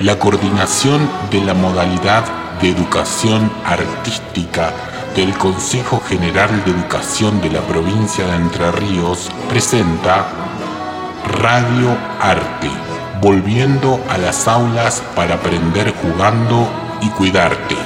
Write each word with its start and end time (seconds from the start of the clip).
la 0.00 0.18
coordinación 0.18 1.08
de 1.30 1.40
la 1.40 1.54
modalidad 1.54 2.24
de 2.60 2.68
educación 2.68 3.50
artística 3.64 4.72
del 5.14 5.32
Consejo 5.38 6.00
General 6.06 6.50
de 6.64 6.70
Educación 6.72 7.40
de 7.40 7.50
la 7.50 7.60
provincia 7.62 8.26
de 8.26 8.36
Entre 8.36 8.70
Ríos 8.72 9.30
presenta 9.48 10.26
Radio 11.40 11.96
Arte, 12.20 12.70
volviendo 13.22 13.98
a 14.10 14.18
las 14.18 14.46
aulas 14.46 15.02
para 15.14 15.36
aprender 15.36 15.94
jugando 16.02 16.68
y 17.00 17.08
cuidarte. 17.10 17.76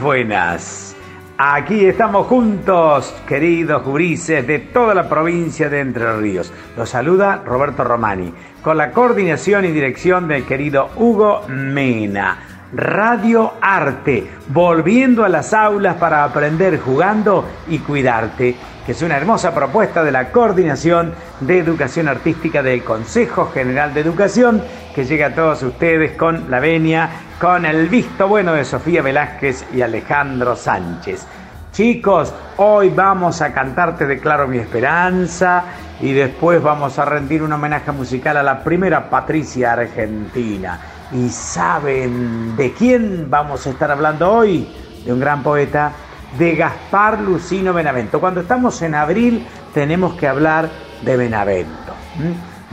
Buenas. 0.00 0.96
Aquí 1.38 1.86
estamos 1.86 2.26
juntos, 2.26 3.14
queridos 3.26 3.82
jurises 3.82 4.46
de 4.46 4.58
toda 4.58 4.94
la 4.94 5.08
provincia 5.08 5.68
de 5.68 5.80
Entre 5.80 6.16
Ríos. 6.16 6.52
Los 6.76 6.90
saluda 6.90 7.42
Roberto 7.44 7.84
Romani, 7.84 8.32
con 8.62 8.76
la 8.76 8.90
coordinación 8.90 9.64
y 9.64 9.70
dirección 9.70 10.28
del 10.28 10.44
querido 10.44 10.90
Hugo 10.96 11.42
Mena. 11.48 12.38
Radio 12.72 13.52
Arte, 13.60 14.26
volviendo 14.48 15.24
a 15.24 15.28
las 15.28 15.54
aulas 15.54 15.96
para 15.96 16.24
aprender 16.24 16.80
jugando 16.80 17.44
y 17.68 17.78
cuidarte, 17.78 18.56
que 18.84 18.92
es 18.92 19.02
una 19.02 19.16
hermosa 19.16 19.54
propuesta 19.54 20.02
de 20.02 20.12
la 20.12 20.30
Coordinación 20.30 21.14
de 21.40 21.58
Educación 21.58 22.08
Artística 22.08 22.62
del 22.62 22.82
Consejo 22.82 23.50
General 23.52 23.94
de 23.94 24.00
Educación, 24.00 24.62
que 24.96 25.04
llega 25.04 25.26
a 25.26 25.34
todos 25.34 25.62
ustedes 25.62 26.12
con 26.12 26.50
la 26.50 26.58
venia 26.58 27.10
con 27.38 27.66
el 27.66 27.86
visto 27.90 28.26
bueno 28.28 28.54
de 28.54 28.64
Sofía 28.64 29.02
Velázquez 29.02 29.66
y 29.74 29.82
Alejandro 29.82 30.56
Sánchez. 30.56 31.26
Chicos, 31.70 32.32
hoy 32.56 32.88
vamos 32.88 33.42
a 33.42 33.52
cantarte 33.52 34.06
Declaro 34.06 34.48
mi 34.48 34.56
esperanza 34.56 35.64
y 36.00 36.14
después 36.14 36.62
vamos 36.62 36.98
a 36.98 37.04
rendir 37.04 37.42
un 37.42 37.52
homenaje 37.52 37.92
musical 37.92 38.38
a 38.38 38.42
la 38.42 38.64
primera 38.64 39.10
Patricia 39.10 39.74
Argentina. 39.74 40.80
¿Y 41.12 41.28
saben 41.28 42.56
de 42.56 42.72
quién 42.72 43.28
vamos 43.28 43.66
a 43.66 43.70
estar 43.70 43.90
hablando 43.90 44.32
hoy? 44.32 44.66
De 45.04 45.12
un 45.12 45.20
gran 45.20 45.42
poeta, 45.42 45.92
de 46.38 46.56
Gaspar 46.56 47.20
Lucino 47.20 47.74
Benavento. 47.74 48.18
Cuando 48.18 48.40
estamos 48.40 48.80
en 48.80 48.94
abril 48.94 49.46
tenemos 49.74 50.14
que 50.14 50.26
hablar 50.26 50.70
de 51.02 51.18
Benavento. 51.18 51.92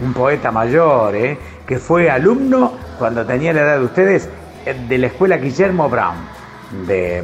Un 0.01 0.13
poeta 0.13 0.51
mayor, 0.51 1.15
¿eh? 1.17 1.37
Que 1.65 1.79
fue 1.79 2.09
alumno 2.09 2.73
cuando 2.99 3.25
tenía 3.25 3.53
la 3.53 3.61
edad 3.61 3.79
de 3.79 3.85
ustedes 3.85 4.29
de 4.87 4.97
la 4.97 5.07
escuela 5.07 5.37
Guillermo 5.37 5.89
Brown 5.89 6.15
de, 6.87 7.23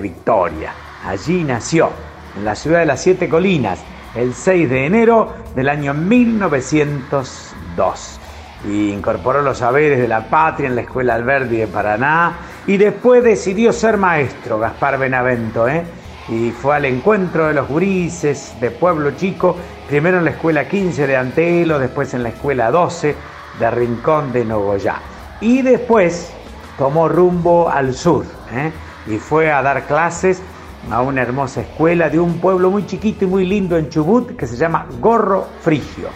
Victoria. 0.00 0.72
Allí 1.04 1.44
nació, 1.44 1.90
en 2.36 2.44
la 2.44 2.54
ciudad 2.54 2.80
de 2.80 2.86
las 2.86 3.02
Siete 3.02 3.28
Colinas, 3.28 3.80
el 4.14 4.32
6 4.34 4.68
de 4.68 4.86
enero 4.86 5.32
del 5.54 5.68
año 5.68 5.94
1902. 5.94 8.20
Y 8.68 8.90
incorporó 8.90 9.42
los 9.42 9.58
saberes 9.58 10.00
de 10.00 10.08
la 10.08 10.28
patria 10.28 10.68
en 10.68 10.74
la 10.74 10.80
escuela 10.82 11.14
Alberdi 11.14 11.58
de 11.58 11.68
Paraná 11.68 12.38
y 12.66 12.76
después 12.76 13.22
decidió 13.22 13.72
ser 13.72 13.96
maestro, 13.96 14.58
Gaspar 14.58 14.98
Benavento, 14.98 15.68
¿eh? 15.68 15.84
y 16.28 16.50
fue 16.50 16.74
al 16.76 16.84
encuentro 16.84 17.46
de 17.46 17.54
los 17.54 17.68
gurises 17.68 18.54
de 18.60 18.70
Pueblo 18.70 19.12
Chico, 19.12 19.56
primero 19.88 20.18
en 20.18 20.24
la 20.24 20.32
escuela 20.32 20.68
15 20.68 21.06
de 21.06 21.16
Antelo, 21.16 21.78
después 21.78 22.12
en 22.14 22.24
la 22.24 22.30
escuela 22.30 22.70
12 22.70 23.37
de 23.58 23.70
Rincón 23.70 24.32
de 24.32 24.44
Nogoyá. 24.44 25.00
Y 25.40 25.62
después 25.62 26.32
tomó 26.76 27.08
rumbo 27.08 27.68
al 27.68 27.94
sur 27.94 28.24
¿eh? 28.52 28.72
y 29.06 29.18
fue 29.18 29.50
a 29.50 29.62
dar 29.62 29.86
clases 29.86 30.42
a 30.90 31.02
una 31.02 31.22
hermosa 31.22 31.60
escuela 31.60 32.08
de 32.08 32.18
un 32.18 32.38
pueblo 32.38 32.70
muy 32.70 32.86
chiquito 32.86 33.24
y 33.24 33.28
muy 33.28 33.44
lindo 33.44 33.76
en 33.76 33.88
Chubut 33.88 34.36
que 34.36 34.46
se 34.46 34.56
llama 34.56 34.86
Gorro 35.00 35.46
Frigio. 35.60 36.08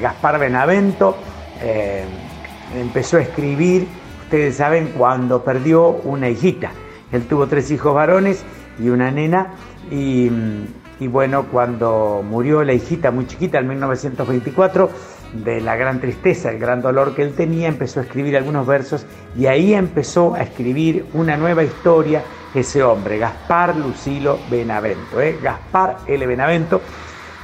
Gaspar 0.00 0.38
Benavento 0.38 1.16
eh, 1.60 2.04
empezó 2.74 3.18
a 3.18 3.22
escribir, 3.22 3.86
ustedes 4.24 4.56
saben, 4.56 4.92
cuando 4.96 5.44
perdió 5.44 5.88
una 5.88 6.28
hijita. 6.28 6.70
Él 7.10 7.26
tuvo 7.26 7.46
tres 7.46 7.70
hijos 7.70 7.94
varones 7.94 8.42
y 8.78 8.88
una 8.88 9.10
nena 9.10 9.48
y, 9.90 10.30
y 10.98 11.06
bueno, 11.08 11.46
cuando 11.52 12.24
murió 12.26 12.62
la 12.62 12.72
hijita 12.72 13.10
muy 13.10 13.26
chiquita 13.26 13.58
en 13.58 13.68
1924, 13.68 14.88
de 15.32 15.60
la 15.60 15.76
gran 15.76 16.00
tristeza, 16.00 16.50
el 16.50 16.58
gran 16.58 16.82
dolor 16.82 17.14
que 17.14 17.22
él 17.22 17.34
tenía, 17.34 17.68
empezó 17.68 18.00
a 18.00 18.02
escribir 18.02 18.36
algunos 18.36 18.66
versos 18.66 19.06
y 19.36 19.46
ahí 19.46 19.74
empezó 19.74 20.34
a 20.34 20.42
escribir 20.42 21.06
una 21.14 21.36
nueva 21.36 21.62
historia 21.62 22.22
ese 22.54 22.82
hombre, 22.82 23.18
Gaspar 23.18 23.74
Lucilo 23.76 24.38
Benavento, 24.50 25.20
¿eh? 25.20 25.38
Gaspar 25.42 25.98
L. 26.06 26.26
Benavento, 26.26 26.82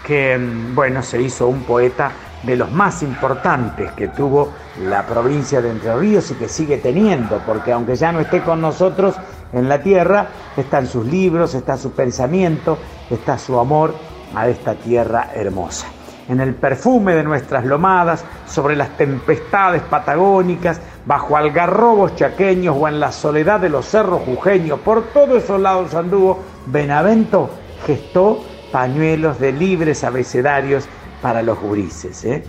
que 0.06 0.36
mm, 0.36 0.74
bueno, 0.74 1.02
se 1.02 1.20
hizo 1.20 1.48
un 1.48 1.62
poeta 1.62 2.12
de 2.42 2.56
los 2.56 2.70
más 2.70 3.02
importantes 3.02 3.90
que 3.92 4.08
tuvo 4.08 4.52
la 4.82 5.06
provincia 5.06 5.60
de 5.60 5.70
Entre 5.70 5.96
Ríos 5.96 6.30
y 6.30 6.34
que 6.34 6.48
sigue 6.48 6.76
teniendo, 6.76 7.42
porque 7.46 7.72
aunque 7.72 7.96
ya 7.96 8.12
no 8.12 8.20
esté 8.20 8.42
con 8.42 8.60
nosotros 8.60 9.16
en 9.52 9.68
la 9.68 9.82
tierra, 9.82 10.28
están 10.56 10.86
sus 10.86 11.06
libros, 11.06 11.54
está 11.54 11.76
su 11.78 11.92
pensamiento, 11.92 12.78
está 13.10 13.38
su 13.38 13.58
amor 13.58 13.94
a 14.34 14.46
esta 14.48 14.74
tierra 14.74 15.30
hermosa 15.34 15.88
en 16.28 16.40
el 16.40 16.54
perfume 16.54 17.14
de 17.14 17.24
nuestras 17.24 17.64
lomadas, 17.64 18.24
sobre 18.46 18.76
las 18.76 18.96
tempestades 18.96 19.82
patagónicas, 19.82 20.80
bajo 21.06 21.36
algarrobos 21.36 22.14
chaqueños 22.16 22.76
o 22.78 22.86
en 22.86 23.00
la 23.00 23.12
soledad 23.12 23.60
de 23.60 23.70
los 23.70 23.86
cerros 23.86 24.22
jujeños, 24.22 24.78
por 24.80 25.04
todos 25.08 25.42
esos 25.42 25.60
lados 25.60 25.94
anduvo, 25.94 26.40
Benavento 26.66 27.50
gestó 27.86 28.44
pañuelos 28.70 29.38
de 29.38 29.52
libres 29.52 30.04
abecedarios 30.04 30.86
para 31.22 31.42
los 31.42 31.58
gurises. 31.58 32.24
¿eh? 32.26 32.44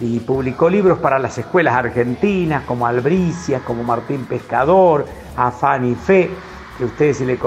Y 0.00 0.18
publicó 0.20 0.68
libros 0.68 0.98
para 0.98 1.18
las 1.20 1.38
escuelas 1.38 1.74
argentinas, 1.74 2.64
como 2.64 2.86
Albricias, 2.86 3.62
como 3.62 3.84
Martín 3.84 4.24
Pescador, 4.24 5.06
Afán 5.36 5.84
y 5.84 5.94
Fe, 5.94 6.30
que 6.76 6.84
ustedes 6.84 7.18
si 7.18 7.24
le, 7.24 7.38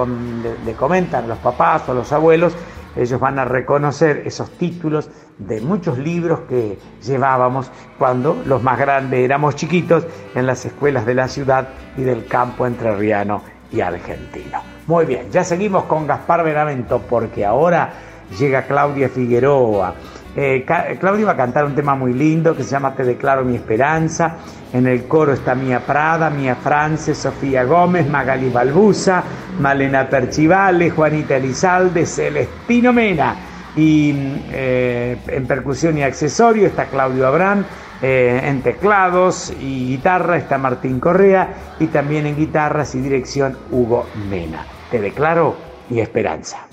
le 0.65 0.73
comentan 0.73 1.25
a 1.25 1.27
los 1.27 1.39
papás 1.39 1.83
o 1.89 1.91
a 1.91 1.95
los 1.95 2.11
abuelos, 2.13 2.53
ellos 2.95 3.19
van 3.19 3.39
a 3.39 3.45
reconocer 3.45 4.23
esos 4.25 4.51
títulos 4.51 5.09
de 5.37 5.61
muchos 5.61 5.97
libros 5.97 6.41
que 6.49 6.77
llevábamos 7.03 7.71
cuando 7.97 8.41
los 8.45 8.61
más 8.61 8.77
grandes 8.77 9.19
éramos 9.19 9.55
chiquitos 9.55 10.05
en 10.35 10.45
las 10.45 10.65
escuelas 10.65 11.05
de 11.05 11.15
la 11.15 11.27
ciudad 11.27 11.69
y 11.97 12.03
del 12.03 12.25
campo 12.25 12.65
entrerriano 12.65 13.41
y 13.71 13.81
argentino. 13.81 14.61
Muy 14.87 15.05
bien, 15.05 15.31
ya 15.31 15.43
seguimos 15.43 15.85
con 15.85 16.05
Gaspar 16.05 16.43
Benavento 16.43 17.01
porque 17.09 17.45
ahora 17.45 17.93
llega 18.37 18.63
Claudia 18.63 19.09
Figueroa. 19.09 19.95
Eh, 20.35 20.65
Claudia 20.99 21.27
va 21.27 21.33
a 21.33 21.37
cantar 21.37 21.63
un 21.63 21.75
tema 21.75 21.93
muy 21.93 22.11
lindo 22.13 22.55
que 22.55 22.63
se 22.63 22.71
llama 22.71 22.95
Te 22.95 23.03
declaro 23.03 23.43
mi 23.45 23.55
esperanza. 23.55 24.37
En 24.73 24.87
el 24.87 25.05
coro 25.05 25.33
está 25.33 25.53
Mía 25.53 25.81
Prada, 25.85 26.29
Mía 26.31 26.55
France, 26.55 27.13
Sofía 27.13 27.63
Gómez, 27.63 28.09
Magali 28.09 28.49
Balbusa, 28.49 29.23
Malena 29.59 30.09
Perchivale, 30.09 30.89
Juanita 30.89 31.35
Elizalde, 31.37 32.05
Celestino 32.05 32.91
Mena. 32.91 33.52
Y 33.75 34.13
eh, 34.51 35.17
en 35.27 35.47
percusión 35.47 35.97
y 35.97 36.03
accesorio 36.03 36.67
está 36.67 36.85
Claudio 36.85 37.27
Abrán, 37.27 37.65
eh, 38.01 38.41
en 38.43 38.61
teclados 38.61 39.53
y 39.59 39.87
guitarra 39.87 40.37
está 40.37 40.57
Martín 40.57 40.99
Correa 40.99 41.75
y 41.79 41.87
también 41.87 42.25
en 42.25 42.35
guitarras 42.35 42.93
y 42.95 42.99
dirección 42.99 43.57
Hugo 43.71 44.07
Mena. 44.29 44.65
Te 44.91 44.99
declaro 44.99 45.55
mi 45.89 46.01
esperanza. 46.01 46.67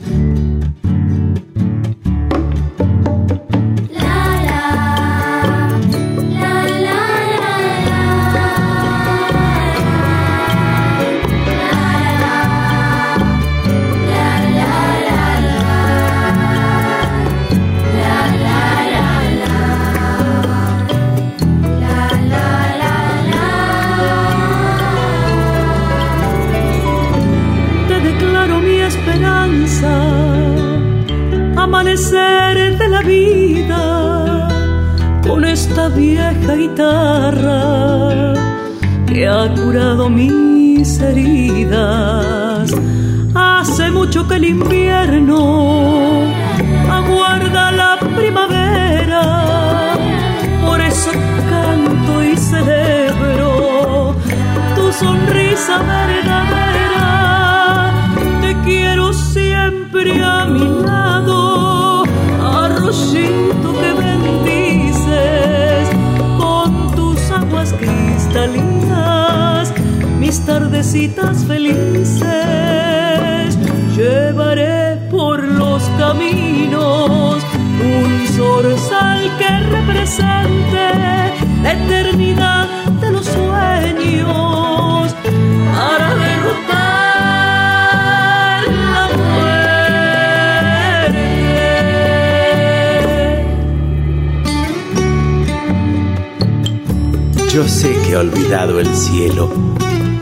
Yo 97.52 97.67
sé 97.67 97.91
que 98.05 98.12
he 98.12 98.17
olvidado 98.17 98.79
el 98.79 98.94
cielo, 98.94 99.50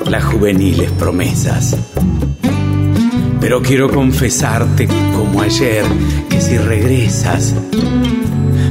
las 0.07 0.25
juveniles 0.25 0.91
promesas. 0.93 1.77
Pero 3.39 3.61
quiero 3.61 3.91
confesarte 3.91 4.89
como 5.15 5.43
ayer 5.43 5.85
que 6.31 6.41
si 6.41 6.57
regresas 6.57 7.55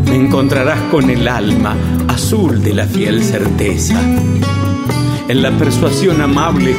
me 0.05 0.15
encontrarás 0.15 0.79
con 0.89 1.07
el 1.11 1.27
alma 1.27 1.75
azul 2.07 2.63
de 2.63 2.73
la 2.73 2.87
fiel 2.87 3.23
certeza, 3.23 4.01
en 5.27 5.41
la 5.43 5.51
persuasión 5.51 6.19
amable 6.19 6.75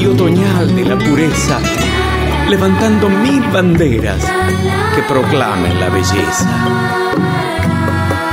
y 0.00 0.06
otoñal 0.06 0.74
de 0.74 0.84
la 0.84 0.98
pureza, 0.98 1.60
levantando 2.50 3.08
mil 3.08 3.42
banderas 3.52 4.20
que 4.96 5.02
proclamen 5.02 5.78
la 5.78 5.90
belleza. 5.90 6.50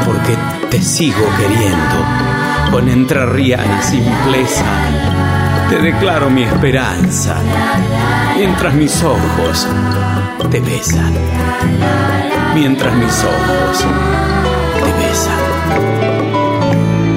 Porque 0.04 0.36
te 0.72 0.82
sigo 0.82 1.28
queriendo 1.38 2.41
con 2.72 2.88
entrarriana 2.88 3.82
simpleza, 3.82 4.64
te 5.70 5.78
declaro 5.80 6.30
mi 6.30 6.44
esperanza 6.44 7.36
mientras 8.38 8.74
mis 8.74 9.04
ojos 9.04 9.68
te 10.50 10.60
besan, 10.62 11.14
mientras 12.56 12.94
mis 12.96 13.24
ojos 13.24 13.86
te 14.84 14.92
besan. 15.04 15.40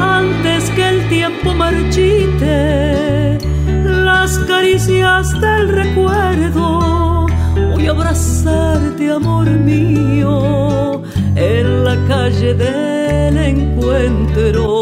Antes 0.03 0.71
que 0.71 0.89
el 0.89 1.09
tiempo 1.09 1.55
marchite 1.55 3.39
las 3.85 4.39
caricias 4.41 5.41
del 5.41 5.69
recuerdo, 5.69 7.27
voy 7.73 7.87
a 7.87 7.91
abrazarte, 7.91 9.11
amor 9.11 9.49
mío, 9.51 11.03
en 11.37 11.85
la 11.85 11.97
calle 12.09 12.55
del 12.55 13.39
encuentro. 13.39 14.74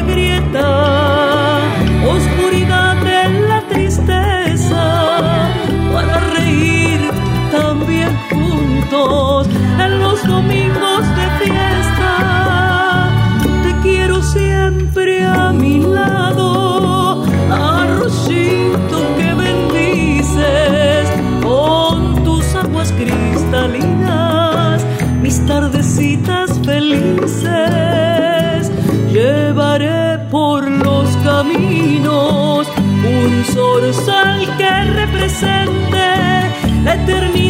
Grieta, 0.00 1.60
oscuridad 2.06 2.96
de 2.96 3.40
la 3.48 3.62
tristeza 3.68 5.48
para 5.92 6.20
reír 6.36 7.00
también 7.52 8.10
juntos 8.30 9.48
en 9.78 9.98
los 10.00 10.26
domingos 10.26 11.02
de 11.16 11.44
fiesta. 11.44 13.08
Te 13.62 13.72
quiero 13.82 14.22
siempre 14.22 15.24
a 15.24 15.52
mi 15.52 15.78
lado, 15.78 17.24
arroyito 17.50 18.98
que 19.16 19.34
bendices 19.34 21.08
con 21.42 22.22
tus 22.24 22.54
aguas 22.54 22.92
cristalinas, 22.92 24.84
mis 25.22 25.44
tardecitas 25.46 26.60
felices. 26.64 27.23
La 37.06 37.43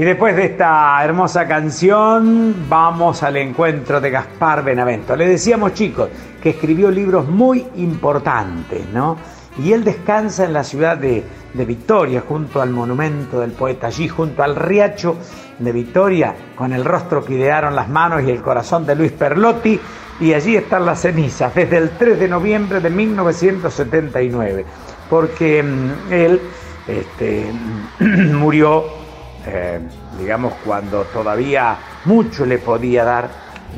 Y 0.00 0.04
después 0.04 0.34
de 0.34 0.46
esta 0.46 1.04
hermosa 1.04 1.46
canción, 1.46 2.64
vamos 2.70 3.22
al 3.22 3.36
encuentro 3.36 4.00
de 4.00 4.08
Gaspar 4.08 4.64
Benavento. 4.64 5.14
Le 5.14 5.28
decíamos, 5.28 5.74
chicos, 5.74 6.08
que 6.42 6.48
escribió 6.48 6.90
libros 6.90 7.28
muy 7.28 7.66
importantes, 7.76 8.80
¿no? 8.94 9.18
Y 9.62 9.74
él 9.74 9.84
descansa 9.84 10.46
en 10.46 10.54
la 10.54 10.64
ciudad 10.64 10.96
de, 10.96 11.22
de 11.52 11.64
Victoria, 11.66 12.24
junto 12.26 12.62
al 12.62 12.70
monumento 12.70 13.40
del 13.40 13.50
poeta, 13.50 13.88
allí 13.88 14.08
junto 14.08 14.42
al 14.42 14.56
riacho 14.56 15.18
de 15.58 15.70
Victoria, 15.70 16.34
con 16.56 16.72
el 16.72 16.82
rostro 16.82 17.22
que 17.22 17.34
idearon 17.34 17.76
las 17.76 17.90
manos 17.90 18.22
y 18.22 18.30
el 18.30 18.40
corazón 18.40 18.86
de 18.86 18.94
Luis 18.94 19.12
Perlotti, 19.12 19.78
y 20.18 20.32
allí 20.32 20.56
están 20.56 20.86
las 20.86 21.02
cenizas, 21.02 21.54
desde 21.54 21.76
el 21.76 21.90
3 21.90 22.18
de 22.18 22.26
noviembre 22.26 22.80
de 22.80 22.88
1979, 22.88 24.64
porque 25.10 25.62
mm, 25.62 26.10
él 26.10 26.40
este, 26.88 27.52
murió 28.32 28.99
eh, 29.46 29.80
digamos, 30.18 30.54
cuando 30.64 31.02
todavía 31.04 31.76
mucho 32.04 32.44
le 32.46 32.58
podía 32.58 33.04
dar 33.04 33.30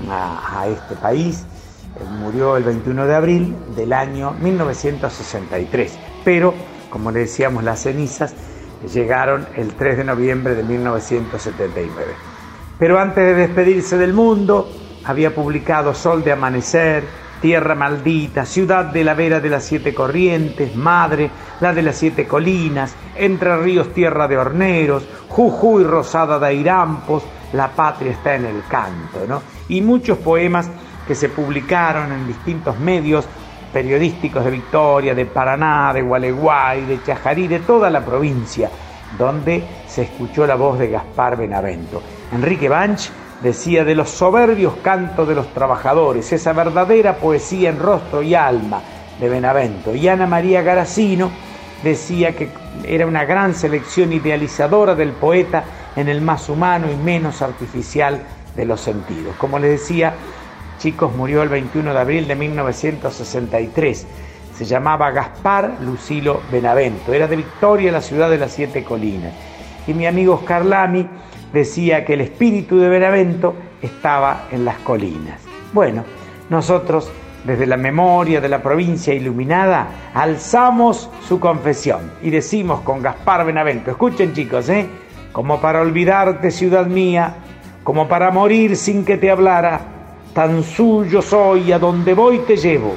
a, 0.09 0.61
a 0.61 0.67
este 0.69 0.95
país. 0.97 1.45
Eh, 1.97 2.05
murió 2.19 2.57
el 2.57 2.65
21 2.65 3.07
de 3.07 3.15
abril 3.15 3.57
del 3.77 3.93
año 3.93 4.33
1963, 4.41 5.99
pero, 6.25 6.55
como 6.91 7.11
le 7.11 7.21
decíamos, 7.21 7.65
las 7.65 7.83
cenizas 7.83 8.35
llegaron 8.93 9.47
el 9.57 9.75
3 9.75 9.99
de 9.99 10.05
noviembre 10.05 10.55
de 10.55 10.63
1979. 10.63 12.13
Pero 12.79 12.99
antes 12.99 13.25
de 13.25 13.35
despedirse 13.35 13.97
del 13.97 14.13
mundo, 14.13 14.69
había 15.05 15.35
publicado 15.35 15.95
Sol 15.95 16.25
de 16.25 16.33
Amanecer, 16.33 17.05
Tierra 17.43 17.75
Maldita, 17.75 18.47
Ciudad 18.47 18.85
de 18.85 19.03
la 19.03 19.15
Vera 19.15 19.41
de 19.41 19.51
las 19.51 19.65
Siete 19.65 19.93
Corrientes, 19.93 20.77
Madre, 20.77 21.29
la 21.61 21.75
de 21.75 21.83
las 21.83 21.97
Siete 21.97 22.29
Colinas, 22.29 22.95
Entre 23.17 23.57
Ríos, 23.57 23.93
Tierra 23.93 24.29
de 24.29 24.39
Horneros, 24.39 25.05
Jujuy, 25.29 25.83
Rosada 25.83 26.39
de 26.39 26.47
Airampos, 26.47 27.25
La 27.53 27.69
Patria 27.69 28.13
está 28.13 28.37
en 28.37 28.45
el 28.45 28.63
canto, 28.69 29.27
¿no? 29.29 29.43
Y 29.69 29.81
muchos 29.81 30.19
poemas 30.19 30.71
que 31.07 31.17
se 31.17 31.31
publicaron 31.31 32.13
en 32.13 32.29
distintos 32.29 32.79
medios 32.79 33.27
periodísticos 33.73 34.45
de 34.45 34.51
Victoria, 34.53 35.13
de 35.13 35.27
Paraná, 35.27 35.93
de 35.93 36.03
Gualeguay, 36.03 36.85
de 36.85 37.03
Chajarí, 37.03 37.49
de 37.49 37.59
toda 37.59 37.91
la 37.91 38.05
provincia, 38.05 38.71
donde 39.19 39.65
se 39.89 40.03
escuchó 40.03 40.47
la 40.47 40.55
voz 40.55 40.79
de 40.79 40.91
Gaspar 40.91 41.37
Benavento. 41.37 42.01
Enrique 42.33 42.69
Banch 42.69 43.11
decía 43.43 43.85
de 43.85 43.95
los 43.95 44.11
soberbios 44.11 44.75
cantos 44.83 45.27
de 45.27 45.35
los 45.35 45.53
trabajadores, 45.53 46.33
esa 46.33 46.53
verdadera 46.53 47.17
poesía 47.17 47.71
en 47.71 47.79
rostro 47.79 48.23
y 48.23 48.35
alma 48.35 48.81
de 49.21 49.29
Benavento. 49.29 49.95
Y 49.95 50.09
Ana 50.09 50.27
María 50.27 50.63
Garacino 50.63 51.31
decía 51.83 52.35
que 52.37 52.51
era 52.85 53.07
una 53.07 53.25
gran 53.25 53.55
selección 53.55 54.13
idealizadora 54.13 54.95
del 54.95 55.11
poeta 55.11 55.65
en 55.97 56.09
el 56.09 56.21
más 56.21 56.49
humano 56.49 56.91
y 56.91 56.97
menos 56.97 57.43
artificial 57.43 58.23
de 58.57 58.65
los 58.65 58.81
sentidos. 58.81 59.35
Como 59.37 59.59
les 59.59 59.81
decía, 59.81 60.15
chicos, 60.79 61.15
murió 61.15 61.43
el 61.43 61.49
21 61.49 61.93
de 61.93 62.01
abril 62.01 62.29
de 62.29 62.37
1963. 62.37 64.07
Se 64.55 64.65
llamaba 64.65 65.11
Gaspar 65.11 65.79
Lucilo 65.81 66.43
Benavento. 66.51 67.13
Era 67.13 67.27
de 67.27 67.37
Victoria, 67.37 67.91
la 67.91 68.01
ciudad 68.01 68.31
de 68.31 68.39
las 68.39 68.53
siete 68.53 68.85
colinas. 68.85 69.33
Y 69.87 69.95
mi 69.95 70.07
amigo 70.07 70.35
Oscar 70.35 70.65
decía 71.53 72.05
que 72.05 72.15
el 72.15 72.23
espíritu 72.23 72.79
de 72.79 72.89
Benavento 72.89 73.55
estaba 73.81 74.49
en 74.51 74.65
las 74.65 74.77
colinas. 74.79 75.41
Bueno, 75.73 76.05
nosotros 76.49 77.11
desde 77.45 77.67
la 77.67 77.77
memoria 77.77 78.41
de 78.41 78.49
la 78.49 78.63
provincia 78.63 79.13
iluminada, 79.13 79.89
alzamos 80.15 81.11
su 81.27 81.41
confesión 81.41 82.13
y 82.23 82.31
decimos 82.31 82.81
con 82.81 83.03
Gaspar 83.03 83.45
Benavento, 83.45 83.91
escuchen 83.91 84.33
chicos, 84.33 84.69
¿eh? 84.69 84.89
como 85.33 85.61
para 85.61 85.81
olvidarte 85.81 86.51
ciudad 86.51 86.87
mía, 86.87 87.35
como 87.83 88.07
para 88.07 88.31
morir 88.31 88.77
sin 88.77 89.05
que 89.05 89.17
te 89.17 89.31
hablara, 89.31 89.81
tan 90.35 90.63
suyo 90.63 91.21
soy, 91.21 91.73
a 91.73 91.79
donde 91.79 92.15
voy 92.15 92.39
te 92.41 92.57
llevo, 92.57 92.95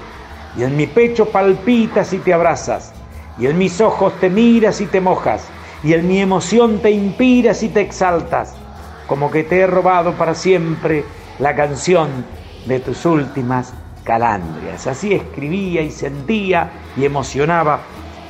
y 0.58 0.64
en 0.64 0.78
mi 0.78 0.86
pecho 0.86 1.26
palpitas 1.26 2.14
y 2.14 2.20
te 2.20 2.34
abrazas, 2.34 2.94
y 3.40 3.48
en 3.48 3.58
mis 3.58 3.82
ojos 3.82 4.14
te 4.20 4.30
miras 4.30 4.80
y 4.80 4.86
te 4.86 5.02
mojas, 5.02 5.48
y 5.86 5.94
en 5.94 6.08
mi 6.08 6.20
emoción 6.20 6.80
te 6.80 6.90
inspiras 6.90 7.62
y 7.62 7.70
te 7.70 7.82
exaltas, 7.82 8.56
como 9.06 9.30
que 9.30 9.44
te 9.44 9.60
he 9.60 9.68
robado 9.68 10.14
para 10.14 10.34
siempre 10.34 11.06
la 11.38 11.56
canción 11.56 12.10
de 12.66 12.80
tus 12.80 13.06
últimas 13.06 13.72
calandrias. 14.04 14.88
Así 14.88 15.14
escribía 15.14 15.84
y 15.84 15.92
sentía 15.92 16.72
y 16.98 17.06
emocionaba 17.06 17.82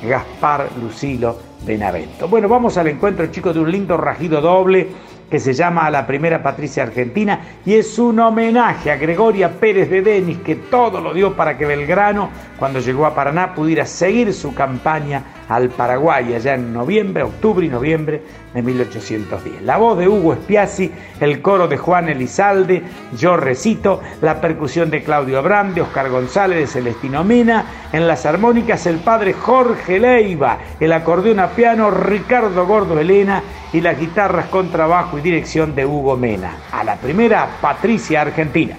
Gaspar 0.04 0.68
Lucilo 0.82 1.38
Benavento. 1.66 2.28
Bueno, 2.28 2.50
vamos 2.50 2.78
al 2.78 2.90
encuentro, 2.90 3.28
chicos, 3.28 3.56
de 3.56 3.62
un 3.62 3.72
lindo 3.72 3.96
rajido 3.96 4.42
doble 4.42 4.90
que 5.30 5.40
se 5.40 5.54
llama 5.54 5.86
A 5.86 5.92
la 5.92 6.06
Primera 6.06 6.42
Patricia 6.42 6.84
Argentina 6.84 7.40
y 7.66 7.74
es 7.74 7.98
un 7.98 8.20
homenaje 8.20 8.92
a 8.92 8.98
Gregoria 8.98 9.50
Pérez 9.60 9.90
de 9.90 10.02
Denis 10.02 10.40
que 10.40 10.56
todo 10.56 11.02
lo 11.02 11.14
dio 11.14 11.36
para 11.36 11.58
que 11.58 11.66
Belgrano, 11.66 12.30
cuando 12.58 12.80
llegó 12.80 13.06
a 13.06 13.16
Paraná, 13.16 13.54
pudiera 13.54 13.86
seguir 13.86 14.34
su 14.34 14.54
campaña 14.54 15.24
al 15.50 15.70
Paraguay 15.70 16.34
allá 16.34 16.56
en 16.56 16.74
noviembre, 16.74 17.24
octubre 17.24 17.66
y 17.66 17.70
noviembre 17.70 18.22
de 18.56 18.64
1810. 18.64 19.62
La 19.62 19.78
voz 19.78 20.00
de 20.00 20.08
Hugo 20.08 20.34
Espiazzi, 20.34 20.92
el 21.20 21.42
coro 21.42 21.68
de 21.68 21.78
Juan 21.78 22.10
Elizalde, 22.10 22.82
yo 23.18 23.38
recito, 23.38 24.02
la 24.22 24.40
percusión 24.42 24.90
de 24.90 25.04
Claudio 25.04 25.38
Abraham, 25.38 25.76
de 25.76 25.82
Oscar 25.82 26.10
González, 26.10 26.60
de 26.60 26.68
Celestino 26.68 27.24
Mena, 27.24 27.66
en 27.92 28.08
las 28.08 28.26
armónicas 28.26 28.88
el 28.88 28.98
padre 29.00 29.34
Jorge 29.34 30.00
Leiva, 30.00 30.58
el 30.80 30.94
acordeón 30.94 31.40
a 31.42 31.50
piano 31.50 31.92
Ricardo 31.92 32.66
Gordo 32.66 33.00
Elena 33.00 33.44
y 33.74 33.82
las 33.82 34.00
guitarras 34.00 34.46
con 34.48 34.72
trabajo 34.72 35.20
y 35.20 35.22
dirección 35.22 35.76
de 35.76 35.86
Hugo 35.86 36.16
Mena. 36.16 36.56
A 36.72 36.84
la 36.84 36.96
primera, 36.96 37.58
Patricia 37.62 38.22
Argentina. 38.22 38.78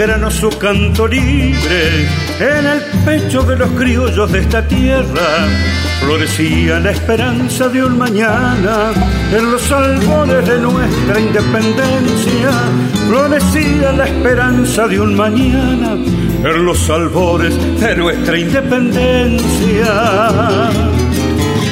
Desgranó 0.00 0.30
su 0.30 0.48
canto 0.48 1.06
libre 1.06 2.08
en 2.38 2.66
el 2.66 2.80
pecho 3.04 3.42
de 3.42 3.54
los 3.54 3.68
criollos 3.72 4.32
de 4.32 4.38
esta 4.38 4.66
tierra, 4.66 5.46
florecía 6.00 6.80
la 6.80 6.92
esperanza 6.92 7.68
de 7.68 7.84
un 7.84 7.98
mañana 7.98 8.92
en 9.30 9.50
los 9.50 9.70
albores 9.70 10.48
de 10.48 10.58
nuestra 10.58 11.20
independencia, 11.20 12.50
florecía 13.08 13.92
la 13.92 14.06
esperanza 14.06 14.88
de 14.88 15.00
un 15.00 15.14
mañana 15.14 15.92
en 15.92 16.64
los 16.64 16.88
albores 16.88 17.54
de 17.78 17.94
nuestra 17.94 18.38
independencia. 18.38 19.84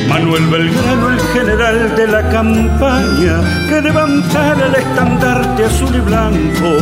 Manuel 0.06 0.47
Belgrano, 0.49 1.12
el 1.12 1.20
general 1.32 1.97
de 1.97 2.06
la 2.06 2.28
campaña, 2.28 3.68
que 3.68 3.80
levantara 3.80 4.66
el 4.66 4.75
estandarte 4.75 5.64
azul 5.64 5.94
y 5.94 6.00
blanco, 6.00 6.76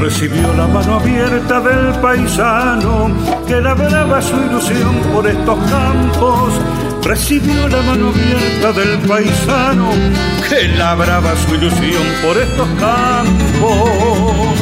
recibió 0.00 0.52
la 0.54 0.66
mano 0.66 0.96
abierta 0.96 1.60
del 1.60 1.94
paisano 2.00 3.10
que 3.46 3.60
labraba 3.60 4.20
su 4.20 4.36
ilusión 4.36 4.96
por 5.12 5.26
estos 5.26 5.58
campos. 5.70 6.52
Recibió 7.02 7.68
la 7.68 7.82
mano 7.82 8.08
abierta 8.08 8.72
del 8.72 8.98
paisano 9.06 9.90
que 10.48 10.68
labraba 10.76 11.34
su 11.36 11.54
ilusión 11.54 12.02
por 12.22 12.36
estos 12.36 12.68
campos 12.80 14.56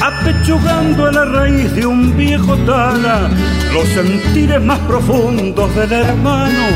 apechugando 0.00 1.06
a 1.06 1.12
la 1.12 1.24
raíz 1.24 1.72
de 1.74 1.86
un 1.86 2.16
viejo 2.16 2.56
tala 2.58 3.28
los 3.72 3.88
sentires 3.88 4.62
más 4.62 4.78
profundos 4.80 5.74
del 5.74 5.92
hermano. 5.92 6.66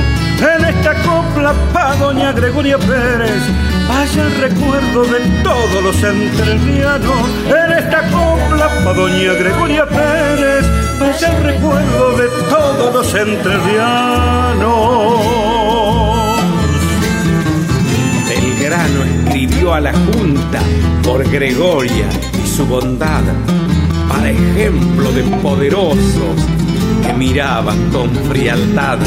En 0.41 0.65
esta 0.65 0.95
copla 1.03 1.53
pa' 1.73 1.95
doña 1.97 2.33
Gregoria 2.33 2.79
Pérez, 2.79 3.43
vaya 3.95 4.27
el 4.27 4.35
recuerdo 4.41 5.05
de 5.05 5.21
todos 5.43 5.83
los 5.83 6.03
entrerrianos. 6.03 7.29
En 7.47 7.73
esta 7.79 8.01
copla 8.11 8.69
pa' 8.85 8.93
doña 8.95 9.35
Gregoria 9.35 9.87
Pérez, 9.87 10.65
vaya 10.99 11.37
el 11.37 11.45
recuerdo 11.45 12.17
de 12.17 12.29
todos 12.49 12.95
los 12.95 13.15
entrerrianos. 13.15 14.73
Belgrano 18.29 19.05
escribió 19.05 19.75
a 19.75 19.81
la 19.81 19.93
Junta 19.93 20.61
por 21.03 21.29
Gregoria 21.31 22.09
su 22.45 22.67
bondad 22.67 23.23
para 24.09 24.31
ejemplo 24.31 25.13
de 25.13 25.23
poderosos 25.43 26.37
que 27.07 27.13
miraban 27.13 27.91
con 27.91 28.11
frialdad. 28.29 28.99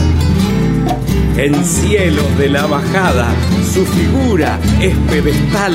En 1.38 1.66
cielos 1.66 2.38
de 2.38 2.48
la 2.48 2.66
bajada 2.66 3.28
su 3.76 3.86
figura 3.88 4.58
es 4.80 4.96
pedestal 5.10 5.74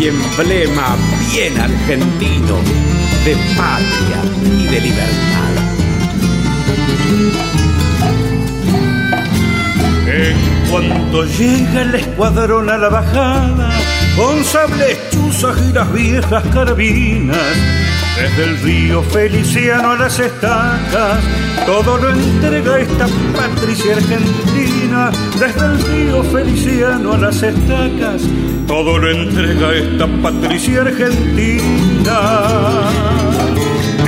y 0.00 0.06
emblema 0.08 0.96
bien 1.30 1.60
argentino 1.60 2.56
de 3.26 3.36
patria 3.54 4.20
y 4.58 4.64
de 4.64 4.80
libertad. 4.80 5.52
En 10.06 10.70
cuanto 10.70 11.24
llega 11.26 11.82
el 11.82 11.94
escuadrón 11.96 12.70
a 12.70 12.78
la 12.78 12.88
bajada, 12.88 13.70
con 14.16 14.42
sables 14.42 14.98
chuzas 15.10 15.58
y 15.68 15.72
las 15.74 15.92
viejas 15.92 16.42
carabinas. 16.54 17.91
Desde 18.16 18.44
el 18.44 18.58
río 18.60 19.02
Feliciano 19.02 19.92
a 19.92 19.96
las 19.96 20.18
estacas, 20.18 21.20
todo 21.66 21.96
lo 21.96 22.10
entrega 22.10 22.78
esta 22.78 23.06
Patricia 23.34 23.96
Argentina. 23.96 25.10
Desde 25.38 25.66
el 25.66 25.82
río 25.82 26.22
Feliciano 26.24 27.14
a 27.14 27.18
las 27.18 27.42
estacas, 27.42 28.22
todo 28.66 28.98
lo 28.98 29.10
entrega 29.10 29.74
esta 29.74 30.06
Patricia 30.22 30.82
Argentina 30.82 32.20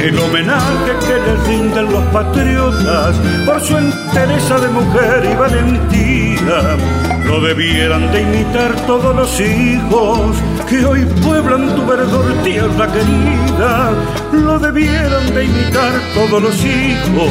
el 0.04 0.18
homenaje 0.18 0.92
que 1.06 1.14
les 1.14 1.46
rinden 1.46 1.90
los 1.90 2.04
patriotas 2.06 3.16
por 3.46 3.58
su 3.60 3.78
entereza 3.78 4.58
de 4.58 4.68
mujer 4.68 5.28
y 5.32 5.34
valentía. 5.34 6.76
Lo 7.24 7.40
debieran 7.40 8.12
de 8.12 8.20
imitar 8.20 8.74
todos 8.86 9.16
los 9.16 9.40
hijos 9.40 10.36
que 10.68 10.84
hoy 10.84 11.04
pueblan 11.22 11.74
tu 11.74 11.86
verdor, 11.86 12.24
tierra 12.42 12.86
querida. 12.92 13.92
Lo 14.32 14.58
debieran 14.58 15.34
de 15.34 15.44
imitar 15.44 15.92
todos 16.14 16.42
los 16.42 16.64
hijos 16.64 17.30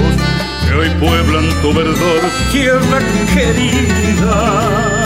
que 0.67 0.73
hoy 0.73 0.89
pueblan 0.99 1.49
tu 1.61 1.73
verdor, 1.73 2.21
tierra 2.51 2.99
querida 3.33 5.03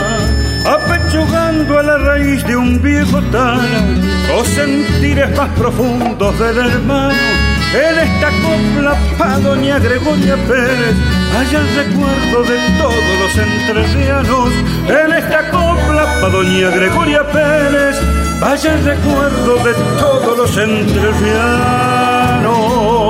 apechugando 0.68 1.80
a 1.80 1.84
la 1.84 1.98
raíz 1.98 2.44
de 2.46 2.58
un 2.58 2.82
viejo 2.82 3.22
tala 3.32 3.86
los 4.28 4.46
sentires 4.48 5.36
más 5.38 5.50
profundos 5.58 6.38
del 6.38 6.58
hermano 6.58 7.58
en 7.74 8.00
esta 8.00 8.30
copla 8.42 8.96
pa' 9.18 9.40
doña 9.40 9.78
Gregoria 9.80 10.36
Pérez 10.48 10.96
hay 11.38 11.56
el 11.56 11.68
recuerdo 11.76 12.44
de 12.44 12.58
todos 12.78 13.20
los 13.20 13.38
entrerrianos. 13.38 14.52
En 14.88 15.12
esta 15.12 15.50
copla 15.52 16.22
pa' 16.22 16.30
doña 16.30 16.70
Gregoria 16.70 17.24
Pérez 17.28 17.98
vaya 18.40 18.74
el 18.74 18.84
recuerdo 18.84 19.64
de 19.64 19.74
todos 20.00 20.38
los 20.38 20.58
entrerrianos. 20.58 23.07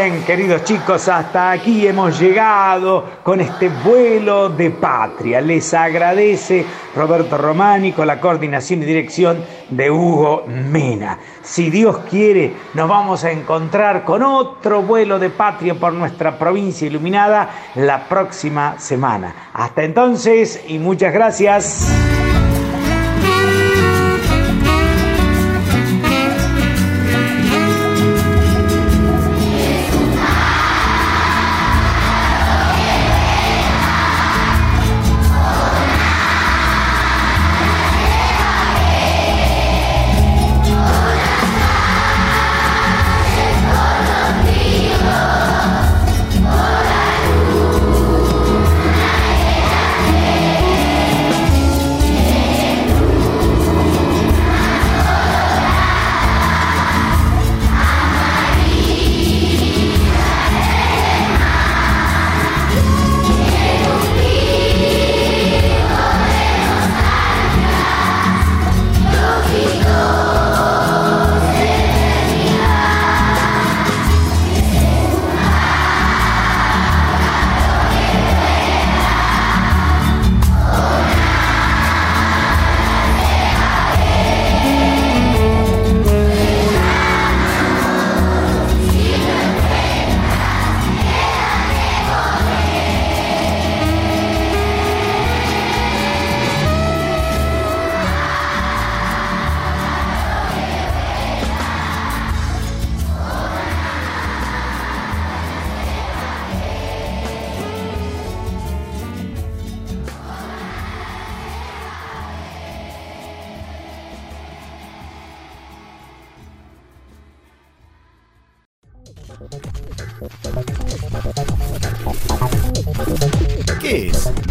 Bien, 0.00 0.22
queridos 0.22 0.62
chicos, 0.62 1.08
hasta 1.08 1.50
aquí 1.50 1.84
hemos 1.84 2.20
llegado 2.20 3.04
con 3.24 3.40
este 3.40 3.68
vuelo 3.68 4.48
de 4.48 4.70
patria. 4.70 5.40
Les 5.40 5.74
agradece 5.74 6.64
Roberto 6.94 7.36
Romani 7.36 7.90
con 7.90 8.06
la 8.06 8.20
coordinación 8.20 8.80
y 8.80 8.86
dirección 8.86 9.44
de 9.70 9.90
Hugo 9.90 10.44
Mena. 10.46 11.18
Si 11.42 11.68
Dios 11.68 11.98
quiere, 12.08 12.52
nos 12.74 12.88
vamos 12.88 13.24
a 13.24 13.32
encontrar 13.32 14.04
con 14.04 14.22
otro 14.22 14.82
vuelo 14.82 15.18
de 15.18 15.30
patria 15.30 15.74
por 15.74 15.92
nuestra 15.92 16.38
provincia 16.38 16.86
iluminada 16.86 17.50
la 17.74 18.04
próxima 18.04 18.78
semana. 18.78 19.50
Hasta 19.52 19.82
entonces 19.82 20.62
y 20.68 20.78
muchas 20.78 21.12
gracias. 21.12 21.92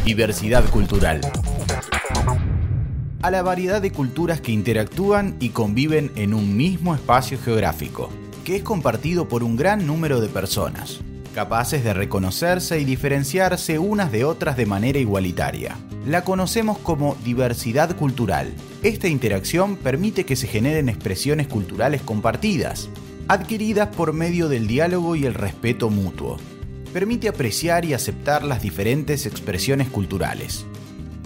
Diversidad 0.07 0.63
cultural? 0.69 1.19
A 3.21 3.29
la 3.29 3.41
variedad 3.41 3.81
de 3.81 3.91
culturas 3.91 4.39
que 4.39 4.53
interactúan 4.53 5.35
y 5.41 5.49
conviven 5.49 6.13
en 6.15 6.33
un 6.33 6.55
mismo 6.55 6.95
espacio 6.95 7.37
geográfico, 7.37 8.09
que 8.45 8.55
es 8.55 8.63
compartido 8.63 9.27
por 9.27 9.43
un 9.43 9.57
gran 9.57 9.85
número 9.85 10.21
de 10.21 10.29
personas, 10.29 11.01
capaces 11.35 11.83
de 11.83 11.93
reconocerse 11.93 12.79
y 12.79 12.85
diferenciarse 12.85 13.79
unas 13.79 14.09
de 14.13 14.23
otras 14.23 14.55
de 14.55 14.65
manera 14.65 14.97
igualitaria. 14.97 15.75
La 16.05 16.23
conocemos 16.23 16.77
como 16.77 17.17
diversidad 17.25 17.93
cultural. 17.97 18.53
Esta 18.83 19.09
interacción 19.09 19.75
permite 19.75 20.25
que 20.25 20.37
se 20.37 20.47
generen 20.47 20.87
expresiones 20.87 21.47
culturales 21.47 22.01
compartidas, 22.01 22.87
adquiridas 23.27 23.89
por 23.93 24.13
medio 24.13 24.47
del 24.47 24.67
diálogo 24.67 25.17
y 25.17 25.25
el 25.25 25.33
respeto 25.33 25.89
mutuo. 25.89 26.37
Permite 26.97 27.27
apreciar 27.27 27.85
y 27.85 27.93
aceptar 27.93 28.43
las 28.43 28.63
diferentes 28.63 29.27
expresiones 29.27 29.87
culturales. 29.87 30.65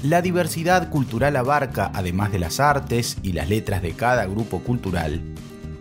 La 0.04 0.22
diversidad 0.22 0.90
cultural 0.90 1.38
abarca, 1.38 1.90
además 1.94 2.34
de 2.34 2.40
las 2.40 2.60
artes 2.60 3.16
y 3.24 3.32
las 3.32 3.48
letras 3.48 3.82
de 3.82 3.94
cada 3.94 4.26
grupo 4.26 4.60
cultural, 4.60 5.22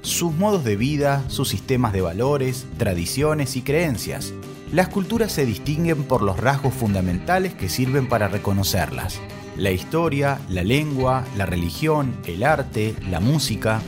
sus 0.03 0.33
modos 0.33 0.63
de 0.63 0.77
vida, 0.77 1.25
sus 1.27 1.49
sistemas 1.49 1.93
de 1.93 2.03
valores, 2.03 2.67
tradiciones 2.79 3.57
y 3.57 3.63
creencias. 3.63 4.33
Las 4.73 4.87
culturas 4.87 5.33
se 5.33 5.45
distinguen 5.45 6.05
por 6.05 6.23
los 6.23 6.39
rasgos 6.39 6.73
fundamentales 6.73 7.55
que 7.55 7.69
sirven 7.69 8.09
para 8.09 8.29
reconocerlas. 8.29 9.19
La 9.57 9.73
historia, 9.73 10.41
la 10.49 10.63
lengua, 10.63 11.25
la 11.37 11.47
religión, 11.47 12.15
el 12.27 12.45
arte, 12.45 12.95
la 13.11 13.19
música. 13.19 13.83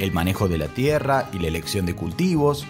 El 0.00 0.12
manejo 0.12 0.48
de 0.48 0.58
la 0.58 0.68
tierra 0.68 1.28
y 1.32 1.38
la 1.38 1.48
elección 1.48 1.86
de 1.86 1.94
cultivos, 1.94 2.66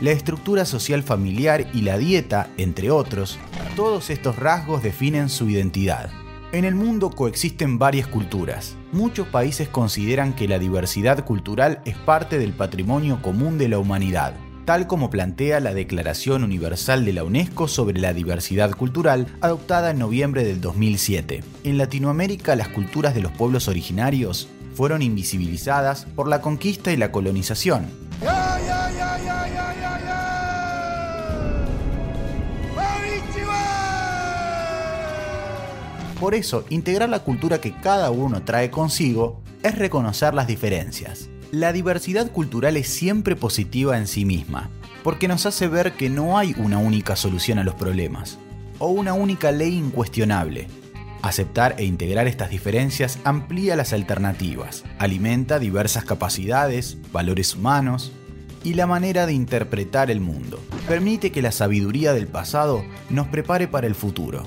la 0.00 0.12
estructura 0.12 0.64
social 0.64 1.02
familiar 1.02 1.66
y 1.74 1.82
la 1.82 1.98
dieta, 1.98 2.50
entre 2.56 2.90
otros, 2.90 3.38
todos 3.74 4.10
estos 4.10 4.36
rasgos 4.36 4.82
definen 4.82 5.28
su 5.28 5.48
identidad. 5.48 6.10
En 6.52 6.64
el 6.64 6.74
mundo 6.74 7.10
coexisten 7.10 7.78
varias 7.78 8.06
culturas. 8.06 8.76
Muchos 8.92 9.26
países 9.26 9.68
consideran 9.68 10.34
que 10.34 10.48
la 10.48 10.58
diversidad 10.58 11.24
cultural 11.24 11.82
es 11.84 11.96
parte 11.96 12.38
del 12.38 12.52
patrimonio 12.52 13.20
común 13.20 13.58
de 13.58 13.68
la 13.68 13.78
humanidad, 13.78 14.34
tal 14.64 14.86
como 14.86 15.10
plantea 15.10 15.60
la 15.60 15.74
Declaración 15.74 16.44
Universal 16.44 17.04
de 17.04 17.12
la 17.12 17.24
UNESCO 17.24 17.68
sobre 17.68 18.00
la 18.00 18.14
diversidad 18.14 18.70
cultural, 18.70 19.26
adoptada 19.40 19.90
en 19.90 19.98
noviembre 19.98 20.44
del 20.44 20.60
2007. 20.60 21.42
En 21.64 21.76
Latinoamérica, 21.76 22.54
las 22.54 22.68
culturas 22.68 23.14
de 23.14 23.20
los 23.20 23.32
pueblos 23.32 23.66
originarios 23.66 24.48
fueron 24.78 25.02
invisibilizadas 25.02 26.06
por 26.14 26.28
la 26.28 26.40
conquista 26.40 26.92
y 26.92 26.96
la 26.96 27.10
colonización. 27.10 27.88
Por 36.20 36.36
eso, 36.36 36.64
integrar 36.68 37.08
la 37.08 37.24
cultura 37.24 37.60
que 37.60 37.74
cada 37.74 38.12
uno 38.12 38.44
trae 38.44 38.70
consigo 38.70 39.42
es 39.64 39.76
reconocer 39.76 40.32
las 40.34 40.46
diferencias. 40.46 41.28
La 41.50 41.72
diversidad 41.72 42.30
cultural 42.30 42.76
es 42.76 42.86
siempre 42.86 43.34
positiva 43.34 43.98
en 43.98 44.06
sí 44.06 44.24
misma, 44.24 44.70
porque 45.02 45.26
nos 45.26 45.44
hace 45.44 45.66
ver 45.66 45.94
que 45.94 46.08
no 46.08 46.38
hay 46.38 46.54
una 46.56 46.78
única 46.78 47.16
solución 47.16 47.58
a 47.58 47.64
los 47.64 47.74
problemas, 47.74 48.38
o 48.78 48.90
una 48.90 49.12
única 49.12 49.50
ley 49.50 49.74
incuestionable, 49.74 50.68
Aceptar 51.22 51.74
e 51.78 51.84
integrar 51.84 52.28
estas 52.28 52.48
diferencias 52.48 53.18
amplía 53.24 53.74
las 53.74 53.92
alternativas, 53.92 54.84
alimenta 54.98 55.58
diversas 55.58 56.04
capacidades, 56.04 56.96
valores 57.12 57.56
humanos 57.56 58.12
y 58.62 58.74
la 58.74 58.86
manera 58.86 59.26
de 59.26 59.32
interpretar 59.32 60.10
el 60.10 60.20
mundo. 60.20 60.60
Permite 60.86 61.32
que 61.32 61.42
la 61.42 61.52
sabiduría 61.52 62.12
del 62.12 62.28
pasado 62.28 62.84
nos 63.10 63.26
prepare 63.26 63.66
para 63.66 63.86
el 63.86 63.96
futuro. 63.96 64.44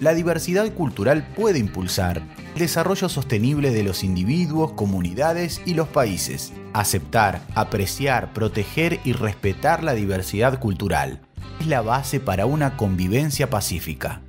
La 0.00 0.14
diversidad 0.14 0.72
cultural 0.72 1.26
puede 1.36 1.58
impulsar 1.58 2.22
el 2.54 2.58
desarrollo 2.60 3.08
sostenible 3.08 3.70
de 3.70 3.82
los 3.84 4.02
individuos, 4.02 4.72
comunidades 4.72 5.60
y 5.66 5.74
los 5.74 5.88
países. 5.88 6.52
Aceptar, 6.72 7.42
apreciar, 7.54 8.32
proteger 8.32 9.00
y 9.04 9.12
respetar 9.12 9.84
la 9.84 9.94
diversidad 9.94 10.58
cultural 10.58 11.20
es 11.60 11.66
la 11.66 11.82
base 11.82 12.20
para 12.20 12.46
una 12.46 12.76
convivencia 12.76 13.50
pacífica. 13.50 14.22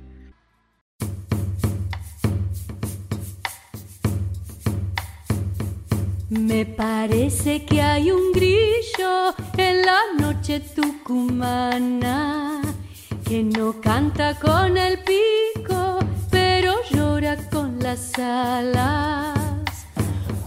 Me 6.30 6.64
parece 6.64 7.64
que 7.64 7.82
hay 7.82 8.12
un 8.12 8.30
grillo 8.30 9.34
en 9.56 9.82
la 9.82 9.98
noche 10.16 10.60
tucumana 10.60 12.62
que 13.24 13.42
no 13.42 13.80
canta 13.80 14.38
con 14.38 14.76
el 14.76 15.00
pico, 15.00 15.98
pero 16.30 16.76
llora 16.92 17.36
con 17.50 17.80
las 17.80 18.16
alas. 18.16 19.36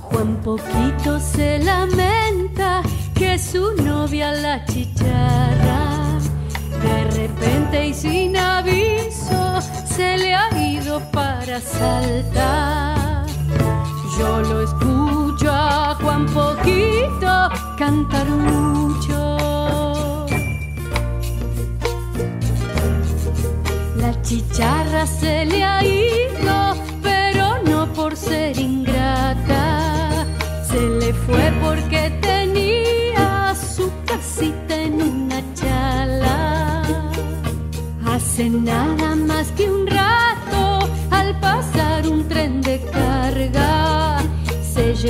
Juan 0.03 0.41
Poquito 0.41 1.19
se 1.19 1.59
lamenta 1.59 2.81
que 3.13 3.37
su 3.37 3.75
novia 3.83 4.31
la 4.31 4.63
chicharra 4.63 6.17
de 6.81 7.03
repente 7.11 7.87
y 7.87 7.93
sin 7.93 8.37
aviso 8.37 9.59
se 9.85 10.17
le 10.17 10.33
ha 10.33 10.49
ido 10.65 11.01
para 11.11 11.11
chicharra 11.11 11.59
salta. 11.59 13.02
Yo 14.17 14.41
lo 14.41 14.61
escucho 14.61 15.51
a 15.51 15.95
Juan 16.01 16.25
Poquito 16.27 17.49
cantar 17.77 18.27
mucho. 18.29 19.37
La 23.97 24.21
chicharra 24.21 25.07
se 25.07 25.45
le 25.45 25.63
ha 25.63 25.83
ido, 25.83 26.75
pero 27.01 27.63
no 27.63 27.91
por 27.93 28.15
ser 28.15 28.59
ingrata. 28.59 30.27
Se 30.69 30.79
le 30.79 31.13
fue 31.13 31.51
porque 31.63 32.11
tenía 32.21 33.55
su 33.55 33.91
casita 34.05 34.75
en 34.75 35.01
una 35.01 35.41
chala. 35.55 36.83
Hace 38.05 38.49
nada 38.49 39.15
más 39.15 39.52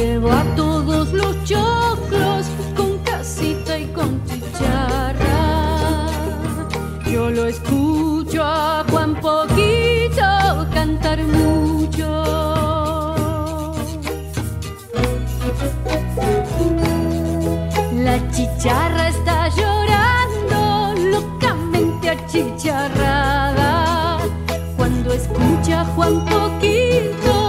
se 0.03 0.09
llevó 0.09 0.31
a 0.31 0.43
todos 0.55 1.13
los 1.13 1.43
choclos 1.45 2.47
con 2.75 2.97
casita 2.99 3.79
y 3.79 3.85
con 3.87 4.21
chicharra. 4.25 6.07
Yo 7.09 7.29
lo 7.29 7.45
escucho 7.45 8.43
a 8.43 8.83
Juan 8.89 9.15
Poquito 9.21 10.67
cantar 10.73 11.23
mucho. 11.23 12.09
La 18.07 18.17
chicharra 18.31 19.07
está 19.07 19.47
llorando, 19.59 20.93
locamente 21.17 22.09
achicharrada. 22.09 24.17
Cuando 24.75 25.13
escucha 25.13 25.81
a 25.81 25.85
Juan 25.95 26.25
Poquito, 26.25 27.42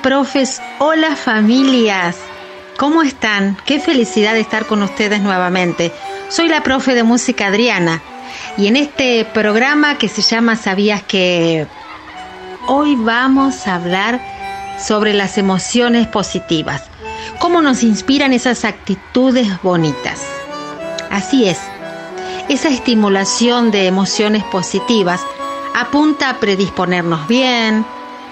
profes, 0.00 0.62
hola 0.78 1.16
familias. 1.16 2.16
¿Cómo 2.78 3.02
están? 3.02 3.56
Qué 3.66 3.80
felicidad 3.80 4.32
de 4.32 4.40
estar 4.40 4.66
con 4.66 4.82
ustedes 4.82 5.20
nuevamente. 5.20 5.92
Soy 6.28 6.48
la 6.48 6.62
profe 6.62 6.94
de 6.94 7.02
música 7.02 7.48
Adriana 7.48 8.00
y 8.56 8.68
en 8.68 8.76
este 8.76 9.26
programa 9.26 9.98
que 9.98 10.08
se 10.08 10.22
llama 10.22 10.56
¿Sabías 10.56 11.02
que? 11.02 11.66
Hoy 12.66 12.96
vamos 12.96 13.66
a 13.66 13.74
hablar 13.74 14.20
sobre 14.78 15.12
las 15.12 15.36
emociones 15.36 16.06
positivas. 16.06 16.84
¿Cómo 17.38 17.60
nos 17.60 17.82
inspiran 17.82 18.32
esas 18.32 18.64
actitudes 18.64 19.48
bonitas? 19.62 20.24
Así 21.10 21.48
es, 21.48 21.58
esa 22.48 22.68
estimulación 22.68 23.70
de 23.70 23.86
emociones 23.86 24.44
positivas 24.44 25.20
apunta 25.74 26.30
a 26.30 26.40
predisponernos 26.40 27.28
bien, 27.28 27.84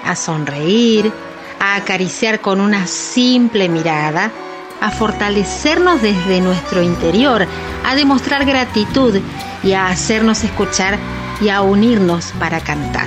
a 0.05 0.17
sonreír, 0.17 1.13
a 1.61 1.77
acariciar 1.77 2.41
con 2.41 2.61
una 2.61 2.87
simple 2.87 3.69
mirada, 3.69 4.33
a 4.81 4.91
fortalecernos 4.91 6.03
desde 6.03 6.41
nuestro 6.41 6.83
interior, 6.83 7.47
a 7.87 7.95
demostrar 7.95 8.45
gratitud 8.47 9.21
y 9.63 9.73
a 9.75 9.89
hacernos 9.89 10.43
escuchar 10.43 10.99
y 11.41 11.51
a 11.51 11.61
unirnos 11.61 12.33
para 12.39 12.61
cantar. 12.61 13.07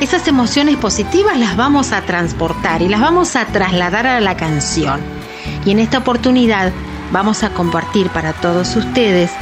Esas 0.00 0.28
emociones 0.28 0.76
positivas 0.76 1.36
las 1.36 1.56
vamos 1.56 1.90
a 1.90 2.02
transportar 2.02 2.82
y 2.82 2.88
las 2.88 3.00
vamos 3.00 3.34
a 3.34 3.46
trasladar 3.46 4.06
a 4.06 4.20
la 4.20 4.36
canción. 4.36 5.00
Y 5.64 5.72
en 5.72 5.80
esta 5.80 5.98
oportunidad 5.98 6.72
vamos 7.10 7.42
a 7.42 7.50
compartir 7.50 8.08
para 8.10 8.32
todos 8.32 8.76
ustedes 8.76 9.32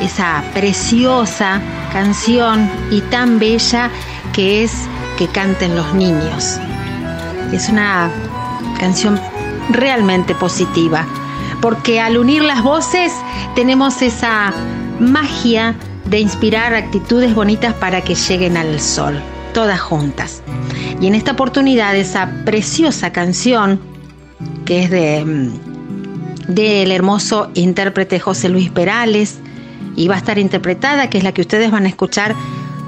esa 0.00 0.42
preciosa 0.54 1.60
canción 1.92 2.70
y 2.90 3.02
tan 3.02 3.38
bella 3.38 3.90
que 4.32 4.64
es 4.64 4.72
que 5.18 5.28
canten 5.28 5.76
los 5.76 5.92
niños. 5.94 6.58
Es 7.52 7.68
una 7.68 8.10
canción 8.78 9.20
realmente 9.70 10.34
positiva, 10.34 11.06
porque 11.60 12.00
al 12.00 12.18
unir 12.18 12.42
las 12.42 12.62
voces 12.62 13.12
tenemos 13.54 14.02
esa 14.02 14.52
magia 15.00 15.74
de 16.06 16.20
inspirar 16.20 16.74
actitudes 16.74 17.34
bonitas 17.34 17.74
para 17.74 18.02
que 18.02 18.14
lleguen 18.14 18.56
al 18.56 18.80
sol, 18.80 19.20
todas 19.52 19.80
juntas. 19.80 20.42
Y 21.00 21.06
en 21.06 21.14
esta 21.14 21.32
oportunidad 21.32 21.96
esa 21.96 22.30
preciosa 22.44 23.12
canción, 23.12 23.80
que 24.64 24.84
es 24.84 24.90
de 24.90 25.24
mm, 25.24 26.54
del 26.54 26.92
hermoso 26.92 27.50
intérprete 27.54 28.20
José 28.20 28.48
Luis 28.48 28.70
Perales, 28.70 29.38
y 29.96 30.08
va 30.08 30.14
a 30.14 30.18
estar 30.18 30.38
interpretada, 30.38 31.08
que 31.10 31.18
es 31.18 31.24
la 31.24 31.32
que 31.32 31.40
ustedes 31.40 31.70
van 31.70 31.86
a 31.86 31.88
escuchar 31.88 32.34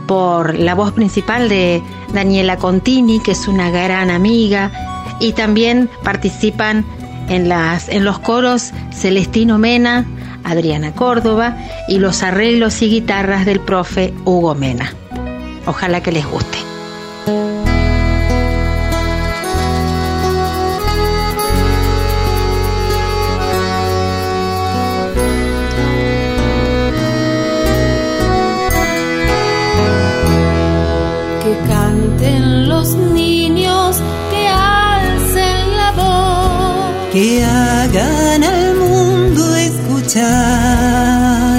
por 0.08 0.58
la 0.58 0.74
voz 0.74 0.92
principal 0.92 1.48
de 1.48 1.80
Daniela 2.12 2.56
Contini, 2.56 3.20
que 3.20 3.32
es 3.32 3.46
una 3.46 3.70
gran 3.70 4.10
amiga, 4.10 4.72
y 5.20 5.34
también 5.34 5.88
participan 6.02 6.84
en, 7.28 7.48
las, 7.48 7.88
en 7.88 8.04
los 8.04 8.18
coros 8.18 8.72
Celestino 8.90 9.58
Mena, 9.58 10.06
Adriana 10.42 10.92
Córdoba 10.92 11.56
y 11.86 11.98
los 11.98 12.22
arreglos 12.22 12.80
y 12.82 12.88
guitarras 12.88 13.44
del 13.44 13.60
profe 13.60 14.14
Hugo 14.24 14.54
Mena. 14.54 14.92
Ojalá 15.66 16.02
que 16.02 16.10
les 16.10 16.26
guste. 16.26 16.58
Que 37.18 37.42
hagan 37.44 38.44
al 38.44 38.76
mundo 38.76 39.42
escuchar. 39.56 40.86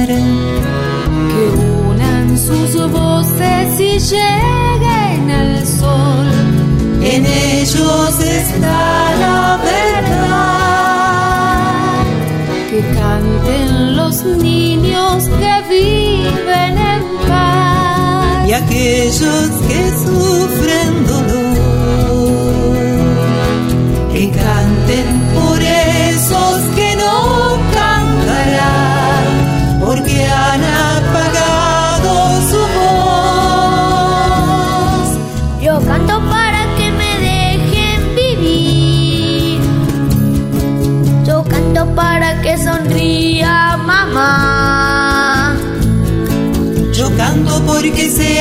Que 0.07 1.45
unan 1.91 2.37
sus 2.37 2.71
voces 2.89 3.79
y 3.79 3.99
lleguen 3.99 5.31
al 5.31 5.67
sol. 5.67 6.29
En 7.01 7.25
ellos 7.25 8.19
está 8.19 9.15
la 9.25 9.59
verdad. 9.71 10.45
Que 12.69 12.79
canten 12.97 13.97
los 13.97 14.23
niños 14.23 15.27
que 15.39 15.53
viven 15.73 16.77
en 16.93 17.03
paz. 17.27 18.47
Y 18.47 18.53
aquellos 18.53 19.49
que 19.67 19.81
sufren 20.05 20.98
canto 47.89 48.01
porque 48.01 48.38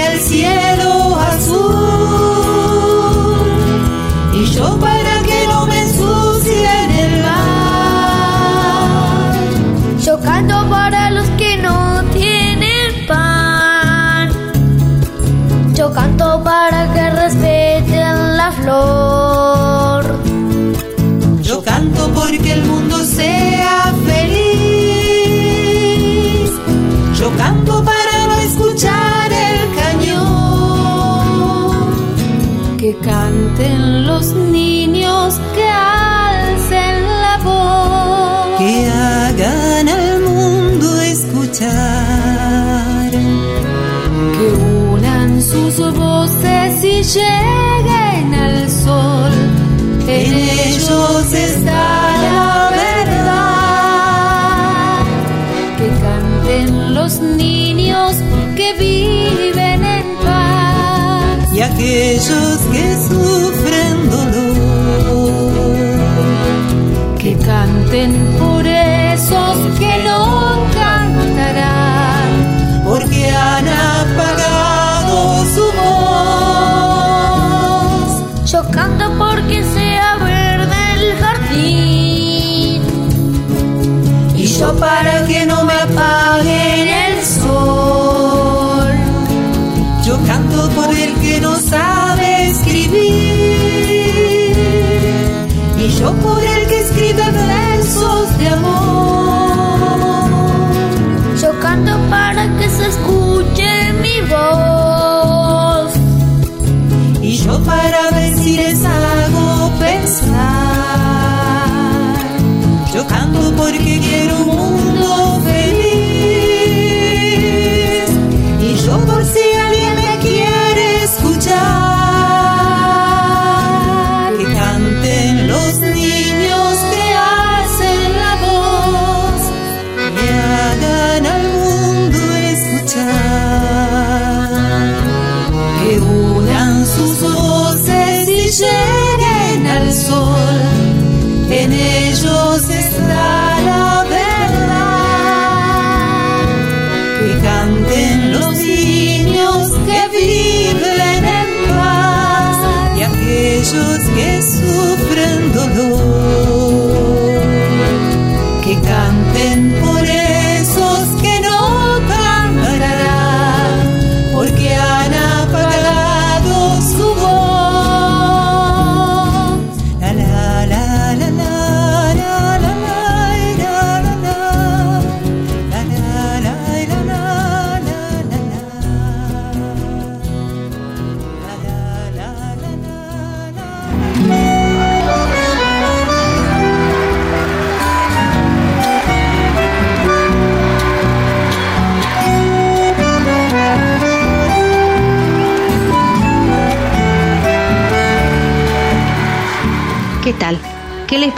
canten 33.58 34.06
los 34.06 34.32
niños, 34.34 35.40
que 35.54 35.68
alcen 35.68 37.02
la 37.22 37.38
voz. 37.42 38.58
Que 38.58 38.86
hagan 38.86 39.88
al 39.88 40.20
mundo 40.22 41.00
escuchar. 41.00 41.70
Que 43.10 44.52
unan 44.92 45.42
sus 45.42 45.78
voces 45.94 46.84
y 46.84 47.02
lleguen 47.02 47.57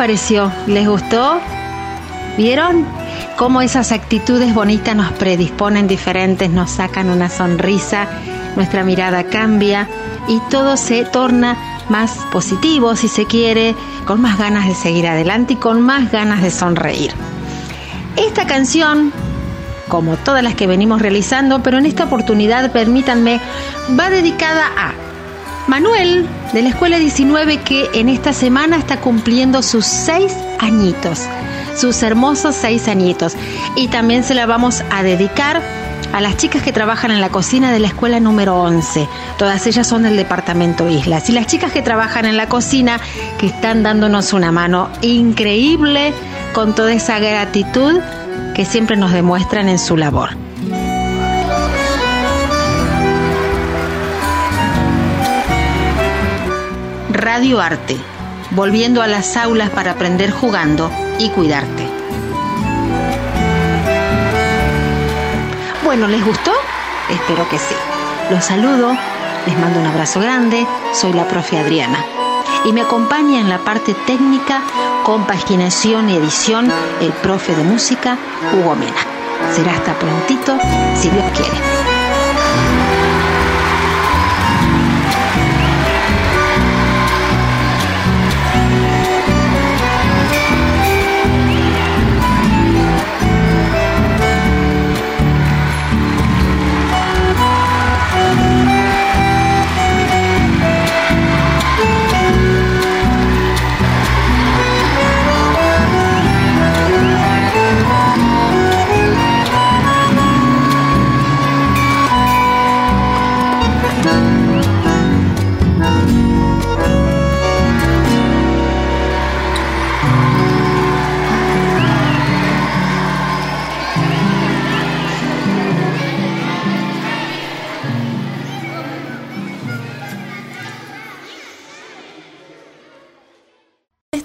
pareció? 0.01 0.51
¿Les 0.67 0.89
gustó? 0.89 1.39
¿Vieron? 2.39 2.87
Cómo 3.37 3.61
esas 3.61 3.93
actitudes 3.93 4.55
bonitas 4.55 4.97
nos 4.97 5.13
predisponen 5.13 5.87
diferentes, 5.89 6.49
nos 6.49 6.71
sacan 6.71 7.11
una 7.11 7.29
sonrisa, 7.29 8.09
nuestra 8.57 8.83
mirada 8.83 9.25
cambia 9.25 9.91
y 10.27 10.41
todo 10.49 10.79
se 10.79 11.05
torna 11.05 11.55
más 11.91 12.13
positivo, 12.33 12.97
si 12.97 13.09
se 13.09 13.27
quiere, 13.27 13.75
con 14.07 14.23
más 14.23 14.39
ganas 14.39 14.67
de 14.69 14.75
seguir 14.75 15.07
adelante 15.07 15.53
y 15.53 15.57
con 15.57 15.83
más 15.83 16.11
ganas 16.11 16.41
de 16.41 16.51
sonreír. 16.51 17.13
Esta 18.17 18.47
canción, 18.47 19.13
como 19.89 20.17
todas 20.17 20.43
las 20.43 20.55
que 20.55 20.67
venimos 20.67 21.03
realizando, 21.03 21.63
pero 21.63 21.77
en 21.77 21.85
esta 21.85 22.05
oportunidad, 22.05 22.73
permítanme, 22.73 23.39
va 24.01 24.09
dedicada 24.09 24.65
a 24.79 24.95
Manuel 25.67 26.27
de 26.53 26.63
la 26.63 26.71
Escuela 26.71 26.99
19 26.99 27.59
que 27.59 27.89
en 27.95 28.09
esta 28.09 28.33
semana 28.33 28.77
está 28.77 29.01
cumpliendo 29.01 29.63
sus 29.63 29.85
seis 29.85 30.35
añitos, 30.59 31.21
sus 31.77 32.03
hermosos 32.03 32.57
seis 32.57 32.89
añitos. 32.89 33.35
Y 33.77 33.89
también 33.89 34.25
se 34.25 34.35
la 34.35 34.47
vamos 34.47 34.83
a 34.91 35.03
dedicar 35.03 35.63
a 36.13 36.21
las 36.21 36.37
chicas 36.37 36.63
que 36.63 36.73
trabajan 36.73 37.13
en 37.13 37.21
la 37.21 37.29
cocina 37.29 37.71
de 37.71 37.79
la 37.79 37.89
escuela 37.89 38.19
número 38.19 38.61
11. 38.63 39.07
Todas 39.39 39.67
ellas 39.67 39.87
son 39.87 40.03
del 40.03 40.17
departamento 40.17 40.89
Islas. 40.89 41.29
Y 41.31 41.33
las 41.33 41.47
chicas 41.47 41.73
que 41.73 41.83
trabajan 41.83 42.25
en 42.27 42.37
la 42.37 42.49
cocina 42.49 43.01
que 43.39 43.47
están 43.47 43.83
dándonos 43.83 44.33
una 44.33 44.51
mano 44.51 44.91
increíble 45.03 46.13
con 46.53 46.75
toda 46.75 46.93
esa 46.93 47.21
gratitud 47.21 48.01
que 48.55 48.65
siempre 48.65 48.97
nos 48.97 49.13
demuestran 49.13 49.69
en 49.69 49.79
su 49.79 49.97
labor. 49.97 50.50
Radio 57.33 57.61
Arte, 57.61 57.97
volviendo 58.51 59.03
a 59.03 59.07
las 59.07 59.37
aulas 59.37 59.71
para 59.71 59.93
aprender 59.93 60.33
jugando 60.33 60.91
y 61.21 61.29
cuidarte. 61.29 61.89
Bueno, 65.85 66.09
¿les 66.09 66.25
gustó? 66.25 66.51
Espero 67.09 67.49
que 67.49 67.57
sí. 67.57 67.77
Los 68.33 68.45
saludo, 68.45 68.97
les 69.47 69.57
mando 69.61 69.79
un 69.79 69.87
abrazo 69.87 70.19
grande, 70.19 70.67
soy 70.93 71.13
la 71.13 71.29
profe 71.29 71.57
Adriana. 71.57 72.05
Y 72.65 72.73
me 72.73 72.81
acompaña 72.81 73.39
en 73.39 73.49
la 73.49 73.59
parte 73.59 73.95
técnica, 74.09 74.63
compaginación 75.05 76.11
y 76.11 76.17
edición 76.17 76.69
el 77.01 77.13
profe 77.13 77.55
de 77.55 77.63
música, 77.63 78.19
Hugo 78.53 78.75
Mena. 78.75 79.07
Será 79.55 79.75
hasta 79.75 79.97
prontito, 80.01 80.59
si 80.97 81.09
Dios 81.09 81.25
quiere. 81.37 81.90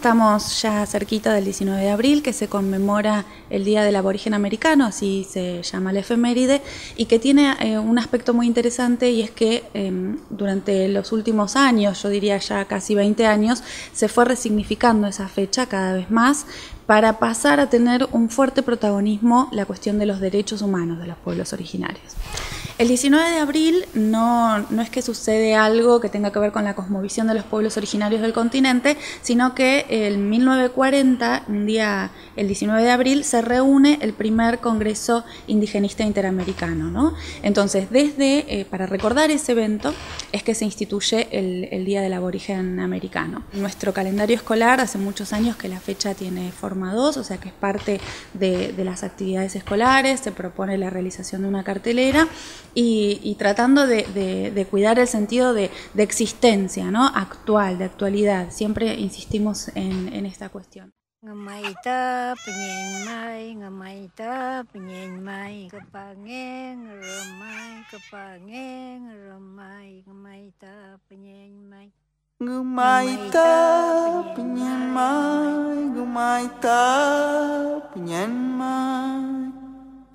Estamos 0.06 0.62
ya 0.62 0.86
cerquita 0.86 1.34
del 1.34 1.46
19 1.46 1.82
de 1.82 1.90
abril, 1.90 2.22
que 2.22 2.32
se 2.32 2.48
conmemora 2.48 3.26
el 3.50 3.66
Día 3.66 3.84
del 3.84 3.96
Aborigen 3.96 4.36
Americano, 4.36 4.86
así 4.86 5.26
se 5.28 5.64
llama 5.64 5.92
la 5.94 6.02
efeméride, 6.02 6.62
y 6.96 7.06
que 7.06 7.18
tiene 7.18 7.56
eh, 7.60 7.80
un 7.80 7.98
aspecto 7.98 8.32
muy 8.32 8.46
interesante 8.46 9.10
y 9.10 9.24
es 9.24 9.32
que 9.32 9.64
eh, 9.74 10.16
durante 10.30 10.88
los 10.90 11.12
últimos 11.12 11.56
años, 11.56 12.04
yo 12.04 12.10
diría 12.10 12.38
ya 12.38 12.66
casi 12.66 12.94
20 12.94 13.26
años, 13.26 13.64
se 13.94 14.08
fue 14.08 14.26
resignificando 14.26 15.08
esa 15.08 15.28
fecha 15.28 15.66
cada 15.66 15.96
vez 15.96 16.12
más 16.12 16.46
para 16.86 17.18
pasar 17.18 17.60
a 17.60 17.72
tener 17.72 18.08
un 18.12 18.30
fuerte 18.30 18.62
protagonismo 18.62 19.50
la 19.52 19.66
cuestión 19.66 19.98
de 19.98 20.06
los 20.06 20.20
derechos 20.20 20.62
humanos 20.62 21.00
de 21.00 21.08
los 21.08 21.18
pueblos 21.18 21.52
originarios. 21.52 22.14
El 22.78 22.90
19 22.90 23.30
de 23.30 23.38
abril 23.38 23.86
no, 23.94 24.60
no, 24.70 24.82
es 24.82 24.90
que 24.90 25.02
sucede 25.02 25.56
algo 25.56 26.02
que 26.02 26.10
tenga 26.10 26.34
que 26.34 26.40
ver 26.40 26.52
con 26.52 26.66
la 26.66 26.76
cosmovisión 26.76 27.26
de 27.26 27.34
los 27.34 27.46
pueblos 27.46 27.78
originarios 27.78 28.22
del 28.22 28.34
continente, 28.34 28.98
sino 29.22 29.56
que 29.56 29.86
en 29.88 30.30
1940, 30.30 31.44
un 31.48 31.66
día, 31.66 32.12
el 32.36 32.48
19 32.48 32.84
de 32.84 32.92
abril, 32.92 33.24
se 33.24 33.42
reúne 33.42 33.98
el 34.02 34.12
primer 34.12 34.60
Congreso 34.60 35.24
Indigenista 35.48 36.04
Interamericano. 36.04 36.92
¿no? 36.92 37.14
Entonces, 37.44 37.90
desde, 37.92 38.60
eh, 38.60 38.66
para 38.66 38.88
recordar 38.88 39.32
ese 39.32 39.54
evento, 39.54 39.94
es 40.34 40.44
que 40.44 40.54
se 40.54 40.66
instituye 40.66 41.30
el, 41.32 41.70
el, 41.72 41.86
Día 41.86 42.02
del 42.02 42.12
Aborigen 42.12 42.82
Americano. 42.82 43.44
Nuestro 43.54 43.94
calendario 43.94 44.36
escolar, 44.36 44.82
hace 44.82 44.98
muchos 44.98 45.32
años 45.32 45.56
que 45.56 45.70
la 45.70 45.80
fecha 45.80 46.14
tiene 46.14 46.52
forma 46.52 46.94
2, 46.94 47.16
o 47.16 47.24
sea 47.24 47.38
que 47.38 47.48
es 47.48 47.54
parte 47.54 48.02
de, 48.34 48.74
de 48.74 48.84
las 48.84 49.04
actividades 49.04 49.56
escolares, 49.56 50.20
se 50.20 50.34
propone 50.34 50.78
la 50.78 50.90
realización 50.90 51.44
de 51.44 51.48
una 51.48 51.64
cartelera 51.64 52.28
y, 52.76 53.20
y 53.24 53.36
tratando 53.36 53.88
de, 53.88 54.04
de, 54.14 54.52
de, 54.52 54.66
cuidar 54.66 55.00
el 55.00 55.08
sentido 55.08 55.54
de, 55.54 55.72
existencia, 55.98 56.92
¿no? 56.92 57.08
actual, 57.08 57.80
de 57.80 57.86
actualidad. 57.86 58.52
Siempre 58.52 58.94
insistimos 58.96 59.70
en, 59.70 60.14
en 60.14 60.26
esta 60.26 60.50
cuestión. 60.50 60.94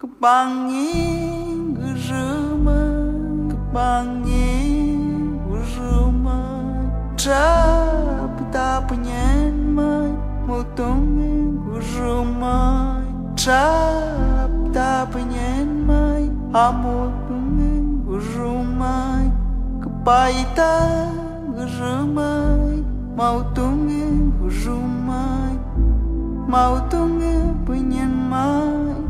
Kebangi 0.01 0.97
gerema 1.77 2.81
Kebangi 3.53 4.49
gerema 5.45 6.41
Trapta 7.21 8.81
penyenmai 8.89 10.17
Mutongi 10.49 11.53
gerema 11.69 12.57
Trapta 13.37 15.05
penyenmai 15.13 16.33
Amutongi 16.57 18.01
geremai 18.09 19.29
Kepaita 19.85 20.73
geremai 21.53 22.81
Mautongi 23.13 24.33
geremai 24.41 25.61
Mautongi 26.49 27.53
penyenmai 27.69 29.10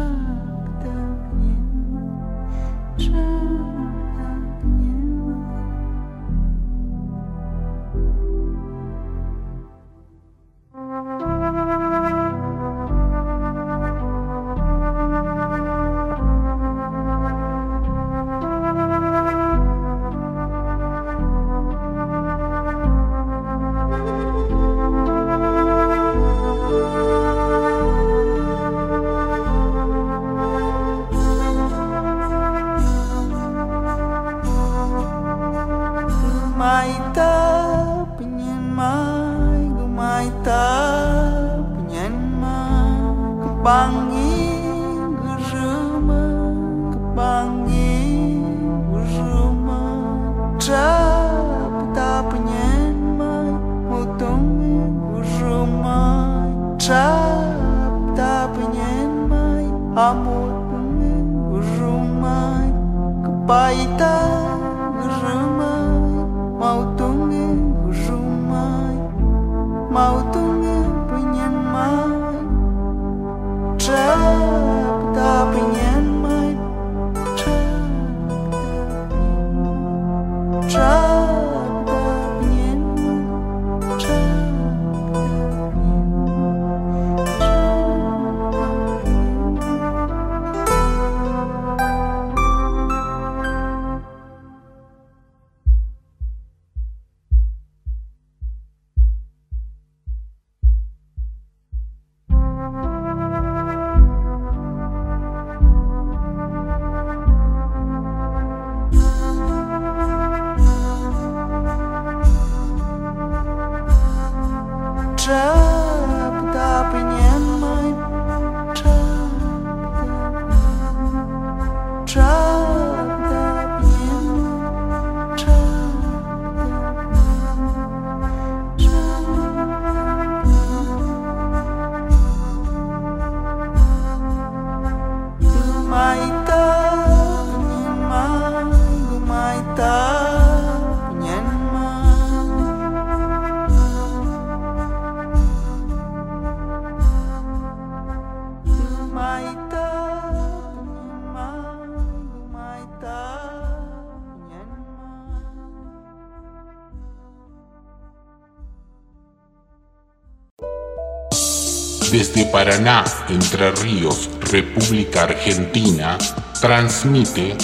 Desde 162.33 162.49
Paraná, 162.49 163.03
Entre 163.27 163.71
Ríos, 163.71 164.29
República 164.39 165.23
Argentina, 165.23 166.17
transmite 166.61 167.57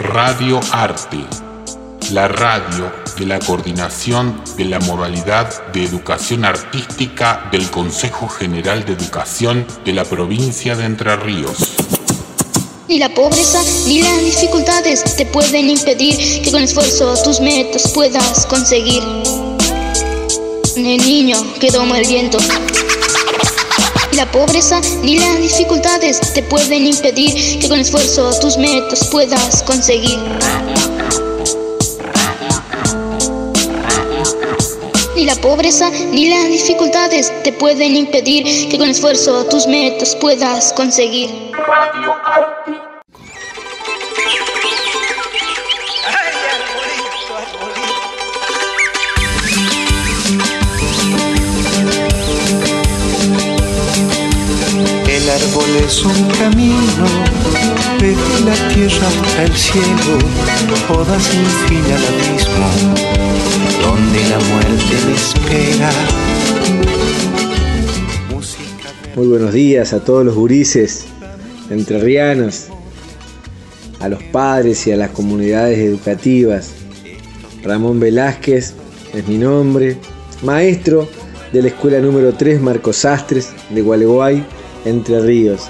Radio 0.00 0.58
Arte, 0.72 1.18
la 2.10 2.26
radio 2.26 2.92
de 3.16 3.26
la 3.26 3.38
coordinación 3.38 4.42
de 4.56 4.64
la 4.64 4.80
modalidad 4.80 5.72
de 5.72 5.84
educación 5.84 6.44
artística 6.44 7.48
del 7.52 7.70
Consejo 7.70 8.26
General 8.28 8.84
de 8.84 8.94
Educación 8.94 9.64
de 9.84 9.92
la 9.92 10.04
provincia 10.04 10.74
de 10.74 10.86
Entre 10.86 11.14
Ríos. 11.14 11.74
Ni 12.88 12.98
la 12.98 13.14
pobreza 13.14 13.62
ni 13.86 14.02
las 14.02 14.18
dificultades 14.24 15.04
te 15.16 15.26
pueden 15.26 15.70
impedir 15.70 16.42
que 16.42 16.50
con 16.50 16.64
esfuerzo 16.64 17.14
tus 17.22 17.40
metas 17.40 17.92
puedas 17.92 18.44
conseguir. 18.46 19.04
El 20.76 20.98
niño 20.98 21.36
que 21.60 21.70
doma 21.70 22.00
el 22.00 22.08
viento. 22.08 22.38
La 24.16 24.30
pobreza 24.30 24.80
ni 25.02 25.18
las 25.18 25.38
dificultades 25.38 26.20
te 26.34 26.42
pueden 26.44 26.86
impedir 26.86 27.58
que 27.58 27.68
con 27.68 27.80
esfuerzo 27.80 28.30
tus 28.38 28.56
metas 28.56 29.08
puedas 29.08 29.62
conseguir. 29.64 30.18
Ni 35.16 35.24
la 35.24 35.34
pobreza 35.36 35.90
ni 35.90 36.28
las 36.28 36.46
dificultades 36.48 37.32
te 37.42 37.52
pueden 37.52 37.96
impedir 37.96 38.68
que 38.68 38.78
con 38.78 38.88
esfuerzo 38.88 39.46
tus 39.46 39.66
metas 39.66 40.14
puedas 40.16 40.72
conseguir. 40.72 41.30
El 42.66 42.83
árbol 55.34 55.76
es 55.84 56.04
un 56.04 56.28
camino, 56.38 57.06
desde 57.98 58.44
la 58.44 58.68
tierra 58.72 59.08
hasta 59.08 59.42
el 59.42 59.52
cielo, 59.52 60.18
toda 60.86 61.18
sin 61.18 61.44
fin 61.66 61.84
al 61.92 62.04
abismo, 62.06 62.68
donde 63.82 64.28
la 64.28 64.38
muerte 64.38 64.94
me 65.06 65.14
espera. 65.14 65.90
Muy 69.16 69.26
buenos 69.26 69.52
días 69.52 69.92
a 69.92 70.04
todos 70.04 70.24
los 70.24 70.36
gurises 70.36 71.06
entrerrianos, 71.68 72.68
a 73.98 74.08
los 74.08 74.22
padres 74.24 74.86
y 74.86 74.92
a 74.92 74.96
las 74.96 75.10
comunidades 75.10 75.78
educativas. 75.78 76.70
Ramón 77.64 77.98
Velázquez 77.98 78.74
es 79.12 79.26
mi 79.26 79.38
nombre, 79.38 79.96
maestro 80.42 81.08
de 81.52 81.62
la 81.62 81.68
escuela 81.68 81.98
número 81.98 82.34
3 82.34 82.60
Marcos 82.60 82.98
Sastres 82.98 83.50
de 83.70 83.82
Gualeguay, 83.82 84.44
Entre 84.84 85.20
Ríos. 85.20 85.62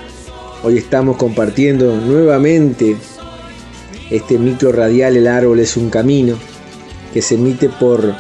Hoy 0.63 0.79
estamos 0.79 1.17
compartiendo 1.17 1.95
nuevamente 1.97 2.97
este 4.11 4.39
micro 4.39 4.73
radial 4.73 5.17
El 5.17 5.29
Árbol 5.29 5.61
es 5.61 5.77
un 5.77 5.91
Camino, 5.91 6.37
que 7.13 7.23
se 7.23 7.37
emite 7.37 7.69
por 7.69 8.15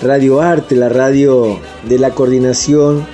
Radio 0.00 0.40
Arte, 0.40 0.74
la 0.74 0.88
radio 0.88 1.60
de 1.88 1.98
la 1.98 2.10
coordinación 2.10 3.06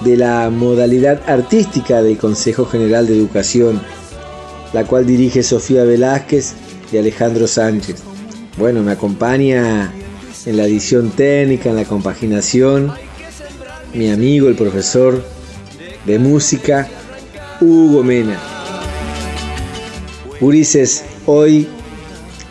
de 0.00 0.16
la 0.16 0.50
modalidad 0.50 1.20
artística 1.26 2.02
del 2.02 2.16
Consejo 2.16 2.64
General 2.64 3.06
de 3.06 3.16
Educación, 3.16 3.80
la 4.72 4.84
cual 4.84 5.04
dirige 5.04 5.42
Sofía 5.42 5.82
Velázquez 5.84 6.54
y 6.92 6.98
Alejandro 6.98 7.48
Sánchez. 7.48 7.96
Bueno, 8.56 8.82
me 8.82 8.92
acompaña 8.92 9.92
en 10.46 10.56
la 10.56 10.64
edición 10.64 11.10
técnica, 11.10 11.70
en 11.70 11.76
la 11.76 11.84
compaginación, 11.84 12.92
mi 13.94 14.10
amigo, 14.10 14.48
el 14.48 14.54
profesor 14.54 15.22
de 16.08 16.18
música, 16.18 16.88
Hugo 17.60 18.02
Mena. 18.02 18.40
Ulises, 20.40 21.04
hoy 21.26 21.68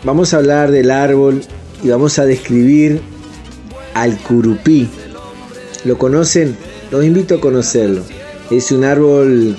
vamos 0.04 0.32
a 0.32 0.36
hablar 0.36 0.70
del 0.70 0.92
árbol 0.92 1.42
y 1.82 1.88
vamos 1.88 2.20
a 2.20 2.24
describir 2.24 3.00
al 3.94 4.16
curupí. 4.18 4.88
¿Lo 5.84 5.98
conocen? 5.98 6.56
Los 6.92 7.04
invito 7.04 7.34
a 7.34 7.40
conocerlo. 7.40 8.02
Es 8.48 8.70
un 8.70 8.84
árbol 8.84 9.56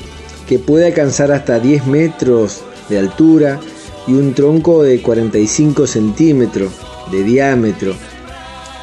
que 0.47 0.59
puede 0.59 0.87
alcanzar 0.87 1.33
hasta 1.33 1.59
10 1.59 1.85
metros 1.87 2.61
de 2.87 2.99
altura 2.99 3.59
y 4.07 4.13
un 4.13 4.33
tronco 4.33 4.81
de 4.81 5.01
45 5.01 5.87
centímetros 5.87 6.71
de 7.11 7.23
diámetro. 7.23 7.93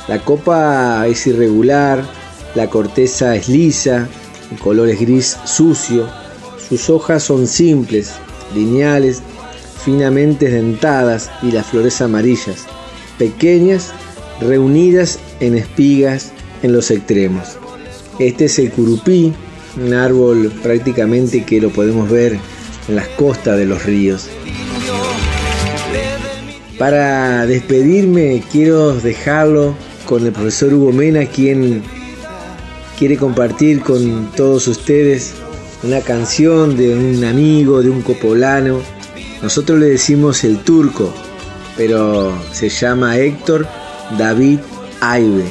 La 0.09 0.23
copa 0.23 1.07
es 1.09 1.27
irregular, 1.27 2.05
la 2.55 2.69
corteza 2.69 3.35
es 3.35 3.49
lisa, 3.49 4.09
el 4.51 4.59
color 4.59 4.89
es 4.89 5.01
gris 5.01 5.37
sucio, 5.45 6.09
sus 6.69 6.91
hojas 6.91 7.23
son 7.23 7.47
simples, 7.47 8.13
lineales, 8.55 9.23
finamente 9.85 10.49
dentadas 10.49 11.31
y 11.43 11.53
las 11.53 11.67
flores 11.67 12.01
amarillas, 12.01 12.67
pequeñas, 13.19 13.93
reunidas 14.41 15.19
en 15.41 15.57
espigas 15.57 16.33
en 16.63 16.73
los 16.73 16.91
extremos. 16.91 17.57
Este 18.19 18.47
es 18.47 18.59
el 18.59 18.71
curupí, 18.71 19.33
un 19.77 19.95
árbol 19.95 20.53
prácticamente 20.63 21.45
que 21.45 21.61
lo 21.61 21.71
podemos 21.71 22.11
ver 22.11 22.39
en 22.89 22.97
las 22.97 23.09
costas 23.09 23.59
de 23.59 23.67
los 23.67 23.85
ríos. 23.85 24.29
Para 26.79 27.47
despedirme 27.47 28.43
quiero 28.53 28.93
dejarlo 28.93 29.75
con 30.07 30.27
el 30.27 30.33
profesor 30.33 30.75
Hugo 30.75 30.93
Mena, 30.93 31.27
quien 31.27 31.83
quiere 32.99 33.17
compartir 33.17 33.83
con 33.83 34.31
todos 34.33 34.67
ustedes 34.69 35.35
una 35.83 36.01
canción 36.01 36.77
de 36.77 36.95
un 36.95 37.25
amigo, 37.25 37.83
de 37.83 37.91
un 37.91 38.03
copolano. 38.03 38.81
Nosotros 39.43 39.79
le 39.79 39.87
decimos 39.87 40.45
el 40.45 40.59
turco, 40.59 41.13
pero 41.77 42.33
se 42.53 42.69
llama 42.69 43.19
Héctor 43.19 43.67
David 44.19 44.61
Aibe. 45.01 45.45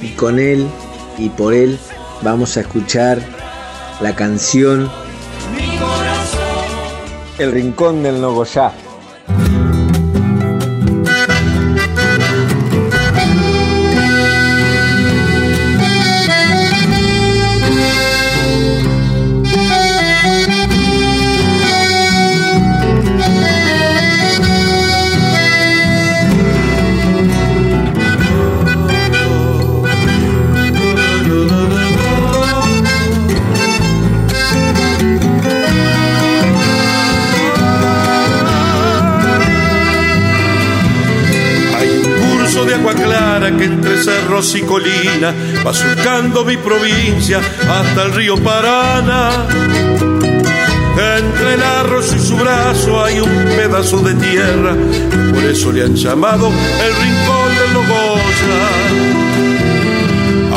Y 0.00 0.08
con 0.10 0.40
él 0.40 0.66
y 1.18 1.28
por 1.28 1.54
él 1.54 1.78
vamos 2.22 2.56
a 2.56 2.62
escuchar 2.62 3.22
la 4.00 4.16
canción 4.16 4.90
El 7.38 7.52
Rincón 7.52 8.02
del 8.02 8.20
Nogoyá. 8.20 8.72
Cerros 44.32 44.54
y 44.54 44.62
colinas 44.62 45.34
va 45.66 45.74
surcando 45.74 46.44
mi 46.44 46.56
provincia 46.56 47.38
hasta 47.68 48.04
el 48.04 48.14
río 48.14 48.36
Paraná. 48.42 49.46
Entre 51.18 51.54
el 51.54 51.62
arroz 51.62 52.14
y 52.14 52.18
su 52.18 52.36
brazo 52.36 53.04
hay 53.04 53.20
un 53.20 53.30
pedazo 53.56 53.98
de 53.98 54.14
tierra, 54.14 54.74
por 55.34 55.44
eso 55.44 55.72
le 55.72 55.82
han 55.82 55.94
llamado 55.94 56.48
el 56.48 56.94
rincón 57.02 57.54
del 57.58 57.72
Logoya. 57.74 58.60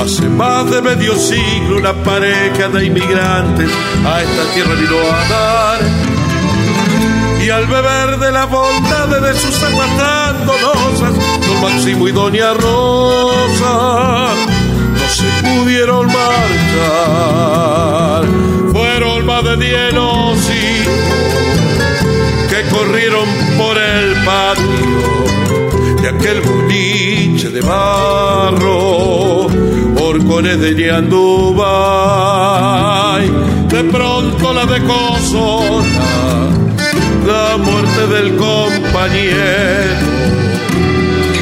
Hace 0.02 0.30
más 0.30 0.72
de 0.72 0.82
medio 0.82 1.16
siglo 1.16 1.78
una 1.78 1.94
pareja 1.94 2.70
de 2.70 2.86
inmigrantes 2.86 3.70
a 4.06 4.22
esta 4.22 4.54
tierra 4.54 4.74
vino 4.76 4.98
a 5.00 5.28
dar 5.30 5.80
y 7.46 7.50
al 7.52 7.68
beber 7.68 8.18
de 8.18 8.32
las 8.32 8.50
bondades 8.50 9.22
de 9.22 9.36
sus 9.40 9.62
aguas 9.62 9.88
tan 9.98 10.48
donosas, 10.48 11.14
don 11.46 11.62
Máximo 11.62 12.08
y 12.08 12.12
doña 12.12 12.56
Rosa 12.56 14.34
no 14.94 15.08
se 15.08 15.26
pudieron 15.44 16.08
marchar. 16.08 16.26
Fueron 18.72 19.26
más 19.28 19.44
de 19.44 19.58
diez 19.58 19.94
que 22.50 22.64
corrieron 22.76 23.28
por 23.60 23.78
el 23.78 24.16
patio 24.26 25.26
de 26.02 26.10
aquel 26.10 26.42
boliche 26.42 27.50
de 27.50 27.62
barro, 27.62 29.46
horcones 30.02 30.60
de 30.60 30.74
Ñandubay. 30.74 31.76
De 33.70 33.84
pronto 33.84 34.52
la 34.54 34.66
de 34.66 34.82
Cosona 34.84 36.55
la 37.26 37.58
muerte 37.58 38.08
del 38.08 38.36
compañero 38.36 39.36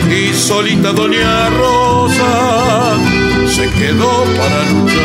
y 0.09 0.34
solita 0.34 0.93
doña 0.93 1.49
Rosa 1.49 2.97
se 3.47 3.69
quedó 3.71 4.23
para 4.38 4.63
luchar. 4.71 5.03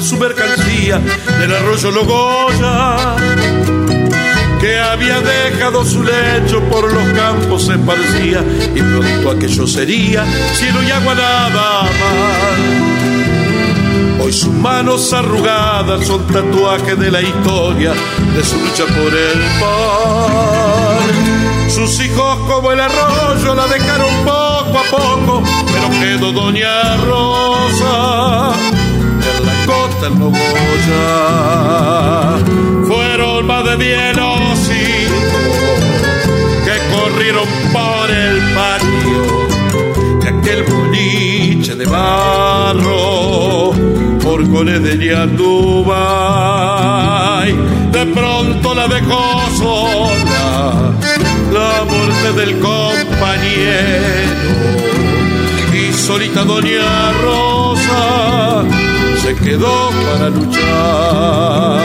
Su 0.00 0.16
mercancía 0.16 0.98
del 1.38 1.54
arroyo 1.54 1.90
Logoya 1.90 3.16
que 4.60 4.78
había 4.78 5.20
dejado 5.20 5.84
su 5.84 6.02
lecho 6.02 6.60
por 6.70 6.90
los 6.92 7.12
campos 7.12 7.66
se 7.66 7.74
esparcía 7.74 8.44
y 8.74 8.80
pronto 8.80 9.30
aquello 9.30 9.66
sería 9.66 10.24
cielo 10.54 10.82
y 10.82 10.90
agua 10.90 11.14
nada 11.14 11.50
más. 11.50 11.90
Hoy 14.22 14.32
sus 14.32 14.52
manos 14.52 15.12
arrugadas 15.12 16.06
son 16.06 16.26
tatuajes 16.26 16.98
de 16.98 17.10
la 17.10 17.22
historia 17.22 17.92
de 18.34 18.44
su 18.44 18.56
lucha 18.58 18.84
por 18.84 19.14
el 19.14 19.40
pan. 19.60 21.00
Sus 21.70 22.00
hijos 22.00 22.38
como 22.46 22.72
el 22.72 22.80
arroyo 22.80 23.54
la 23.54 23.66
dejaron 23.66 24.14
poco 24.24 24.78
a 24.78 24.84
poco, 24.90 25.42
pero 25.66 25.90
quedó 26.00 26.32
Doña 26.32 26.96
Rosa 26.96 28.69
en 30.06 30.18
Logoya. 30.18 30.38
Fueron 32.86 33.46
más 33.46 33.64
de 33.64 33.76
diez 33.76 34.16
los 34.16 34.70
hijos 34.70 35.78
que 36.64 36.76
corrieron 36.94 37.46
por 37.72 38.10
el 38.10 38.40
patio 38.54 39.22
de 40.20 40.28
aquel 40.28 40.62
boliche 40.62 41.74
de 41.74 41.86
barro 41.86 43.72
por 44.22 44.48
coles 44.50 44.82
de 44.82 45.06
Yandubay. 45.06 46.20
De 47.92 48.06
pronto 48.06 48.74
la 48.74 48.88
dejó 48.88 49.40
sola 49.58 50.92
la 51.52 51.84
muerte 51.84 52.32
del 52.40 52.58
compañero 52.58 54.30
y 55.74 55.92
solita 55.92 56.44
Doña 56.44 57.12
Rosa 57.22 58.64
se 59.22 59.34
quedó 59.36 59.90
para 60.06 60.30
luchar 60.30 61.80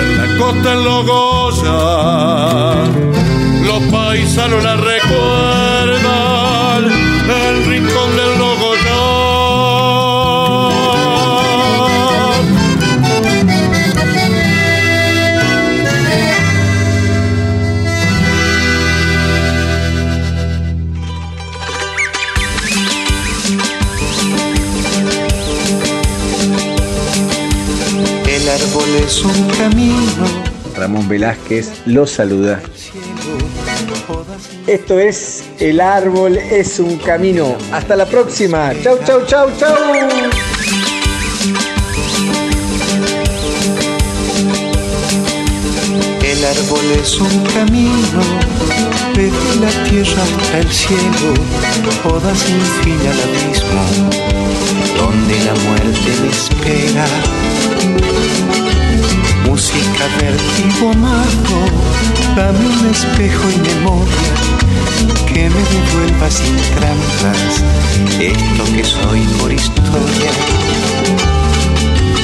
en 0.00 0.08
la 0.16 0.26
costa 0.38 0.72
en 0.72 0.84
Logoya. 0.84 1.76
Los 3.66 3.82
paisanos 3.92 4.62
la 4.62 4.76
recuerdan, 4.76 6.84
el 7.48 7.66
rincón 7.66 8.16
del 8.16 8.38
Logoya. 8.38 8.55
El 28.66 28.72
árbol 28.72 28.96
es 28.96 29.24
un 29.24 29.48
camino. 29.50 30.26
Ramón 30.76 31.08
Velázquez 31.08 31.70
los 31.86 32.10
saluda. 32.10 32.60
Esto 34.66 34.98
es 34.98 35.44
El 35.60 35.80
árbol 35.80 36.36
es 36.36 36.80
un 36.80 36.96
camino. 36.96 37.56
Hasta 37.70 37.94
la 37.94 38.06
próxima. 38.06 38.72
Chau, 38.82 38.98
chau, 39.04 39.24
chau, 39.24 39.50
chau. 39.56 40.25
Es 46.94 47.20
un 47.20 47.44
camino, 47.54 48.22
desde 49.14 49.60
la 49.60 49.70
tierra 49.88 50.22
hasta 50.22 50.58
el 50.58 50.72
cielo, 50.72 51.34
toda 52.02 52.34
sin 52.34 52.60
fin 52.82 52.98
al 53.00 53.20
abismo, 53.26 53.84
donde 54.96 55.44
la 55.44 55.54
muerte 55.66 56.10
me 56.22 56.28
espera. 56.30 57.06
Música, 59.46 60.04
vértigo 60.20 60.90
amargo, 60.92 61.58
dame 62.36 62.66
un 62.66 62.90
espejo 62.90 63.50
y 63.50 63.58
memoria 63.68 64.56
que 65.26 65.50
me 65.50 65.62
devuelva 65.74 66.30
sin 66.30 66.56
trampas 66.76 67.62
esto 68.20 68.64
que 68.74 68.84
soy 68.84 69.20
por 69.38 69.52
historia. 69.52 70.30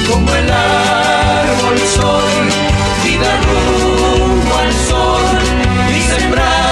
Como 0.09 0.33
el 0.33 0.51
árbol 0.51 1.77
soy, 1.95 2.49
vida 3.03 3.41
rumbo 3.41 4.22
al 4.63 4.73
sol, 4.73 5.25
y 5.89 6.01
sembrando 6.01 6.62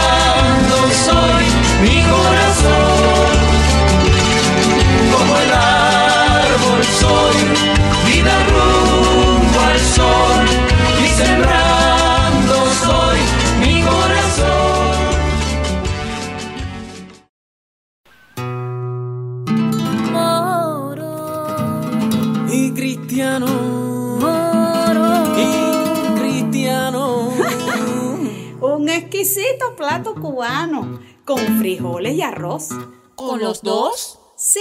exquisito 29.22 29.76
plato 29.76 30.16
cubano 30.16 31.00
con 31.26 31.38
frijoles 31.60 32.16
y 32.16 32.24
arroz. 32.24 32.70
¿Con 33.16 33.40
los 33.40 33.62
dos? 33.62 34.20
Sí, 34.36 34.60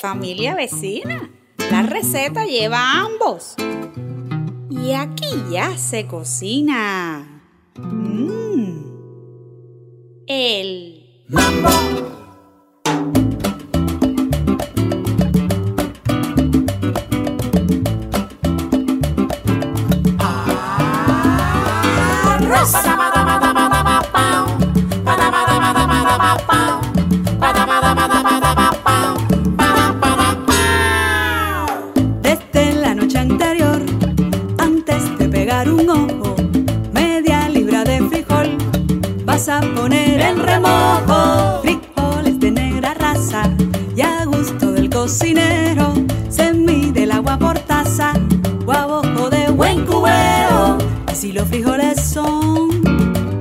familia 0.00 0.54
vecina. 0.54 1.30
La 1.70 1.82
receta 1.82 2.46
lleva 2.46 3.00
ambos. 3.02 3.54
Y 4.70 4.92
aquí 4.92 5.44
ya 5.50 5.76
se 5.76 6.06
cocina. 6.06 7.42
Mm. 7.76 8.78
El 10.26 11.24
mambo. 11.28 12.17
poner 39.60 40.20
en 40.20 40.42
remojo 40.42 41.60
frijoles 41.62 42.40
de 42.40 42.50
negra 42.50 42.94
raza 42.94 43.50
y 43.96 44.00
a 44.00 44.24
gusto 44.24 44.72
del 44.72 44.90
cocinero 44.90 45.94
se 46.28 46.52
mide 46.52 47.04
el 47.04 47.12
agua 47.12 47.38
por 47.38 47.58
taza 47.58 48.12
guaboco 48.64 49.30
de 49.30 49.50
buen 49.50 49.84
cubero 49.84 50.78
y 51.12 51.16
si 51.16 51.32
los 51.32 51.48
frijoles 51.48 52.00
son 52.00 52.70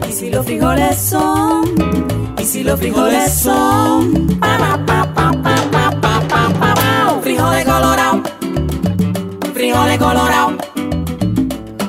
y 0.08 0.12
si 0.12 0.30
los 0.30 0.46
frijoles 0.46 0.98
son 0.98 1.66
y 2.40 2.44
si 2.44 2.64
los 2.64 2.80
frijoles 2.80 3.34
son 3.34 4.28
pa, 4.40 4.80
pa, 4.86 5.14
pa, 5.14 5.38
frijoles 7.22 7.66
colorado 7.66 8.22
frijoles 9.54 9.98
colorado 9.98 10.58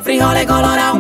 frijoles 0.03 0.47
colorado 0.47 0.98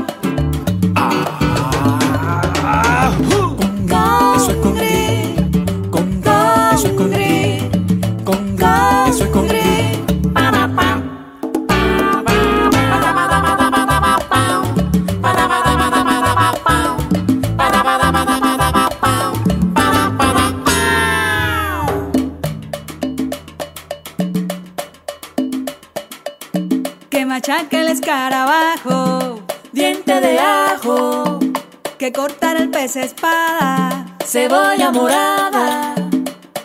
espada, 33.08 34.06
cebolla 34.24 34.90
morada, 34.90 35.94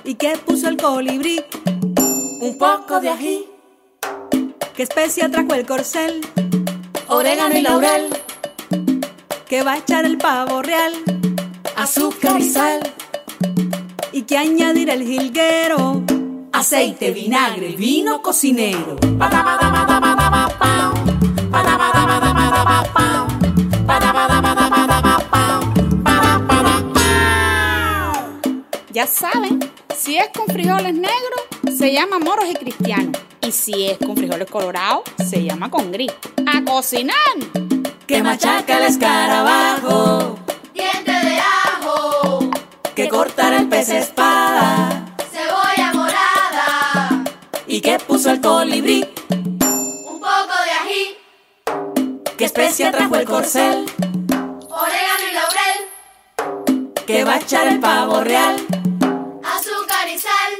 y 0.04 0.16
que 0.16 0.38
puso 0.38 0.68
el 0.68 0.76
colibrí, 0.78 1.42
un 2.42 2.58
poco 2.58 3.00
de 3.00 3.10
ají, 3.10 3.48
que 4.76 4.84
especia 4.84 5.30
trajo 5.30 5.54
el 5.54 5.66
corcel, 5.66 6.22
orégano 7.08 7.58
y 7.58 7.62
laurel, 7.62 8.10
que 9.48 9.64
va 9.64 9.74
a 9.74 9.78
echar 9.78 10.06
el 10.06 10.18
pavo 10.18 10.62
real, 10.62 10.94
azúcar 11.78 12.40
y 12.42 12.50
sal, 12.50 12.82
y 14.12 14.24
que 14.24 14.38
añadir 14.38 14.90
el 14.90 15.04
jilguero, 15.04 16.04
aceite, 16.52 17.12
vinagre, 17.12 17.70
vino 17.70 18.22
cocinero. 18.22 18.98
Ya 28.94 29.08
saben, 29.08 29.60
si 29.98 30.18
es 30.18 30.28
con 30.30 30.46
frijoles 30.46 30.94
negros, 30.94 31.42
se 31.76 31.92
llama 31.92 32.20
moros 32.20 32.46
y 32.48 32.54
cristianos. 32.54 33.20
Y 33.42 33.52
si 33.52 33.88
es 33.88 33.98
con 33.98 34.16
frijoles 34.16 34.48
colorados, 34.48 35.02
se 35.28 35.44
llama 35.44 35.72
con 35.72 35.92
gris. 35.92 36.12
¡A 36.46 36.64
cocinar! 36.64 37.18
Que 38.06 38.22
machaca 38.22 38.78
el 38.78 38.84
escarabajo, 38.84 40.38
Diente 40.76 41.12
de 41.12 41.40
ajo, 41.40 42.52
que 42.94 43.10
cortar 43.10 43.54
el 43.54 43.68
pez 43.68 43.90
espada 43.90 45.16
cebolla 45.32 45.94
morada, 45.94 47.24
y 47.66 47.82
que 47.82 47.98
puso 47.98 48.30
el 48.30 48.42
colibrí, 48.42 49.08
un 49.32 50.20
poco 50.20 50.54
de 50.66 50.72
ají, 50.82 51.18
que 52.38 52.46
especia 52.46 52.92
trajo 52.92 53.16
el 53.16 53.26
corcel, 53.26 53.86
que 57.24 57.30
va 57.30 57.36
a 57.36 57.40
echar 57.40 57.68
el 57.70 57.80
pavo 57.80 58.22
real 58.22 58.58
azúcar 59.46 60.10
y 60.14 60.20
sal, 60.20 60.54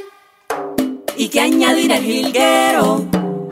y 1.14 1.28
que 1.28 1.40
añadir 1.40 1.92
el 1.92 2.02
jilguero. 2.02 3.04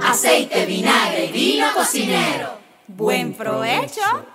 aceite, 0.03 0.65
vinagre 0.65 1.27
y 1.27 1.33
vino 1.33 1.67
cocinero. 1.75 2.57
¡Buen 2.87 3.35
provecho! 3.35 4.01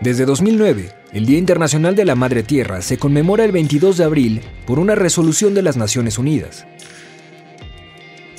Desde 0.00 0.26
2009, 0.26 0.92
el 1.12 1.26
Día 1.26 1.38
Internacional 1.38 1.96
de 1.96 2.04
la 2.04 2.14
Madre 2.14 2.44
Tierra 2.44 2.82
se 2.82 2.98
conmemora 2.98 3.44
el 3.44 3.50
22 3.50 3.96
de 3.96 4.04
abril 4.04 4.42
por 4.64 4.78
una 4.78 4.94
resolución 4.94 5.54
de 5.54 5.62
las 5.62 5.76
Naciones 5.76 6.18
Unidas. 6.18 6.66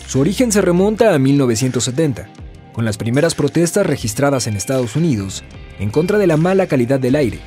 Su 0.07 0.21
origen 0.21 0.53
se 0.53 0.61
remonta 0.61 1.13
a 1.13 1.19
1970, 1.19 2.29
con 2.71 2.85
las 2.85 2.97
primeras 2.97 3.35
protestas 3.35 3.85
registradas 3.85 4.47
en 4.47 4.55
Estados 4.55 4.95
Unidos 4.95 5.43
en 5.79 5.89
contra 5.89 6.17
de 6.17 6.27
la 6.27 6.37
mala 6.37 6.65
calidad 6.67 6.99
del 6.99 7.17
aire, 7.17 7.39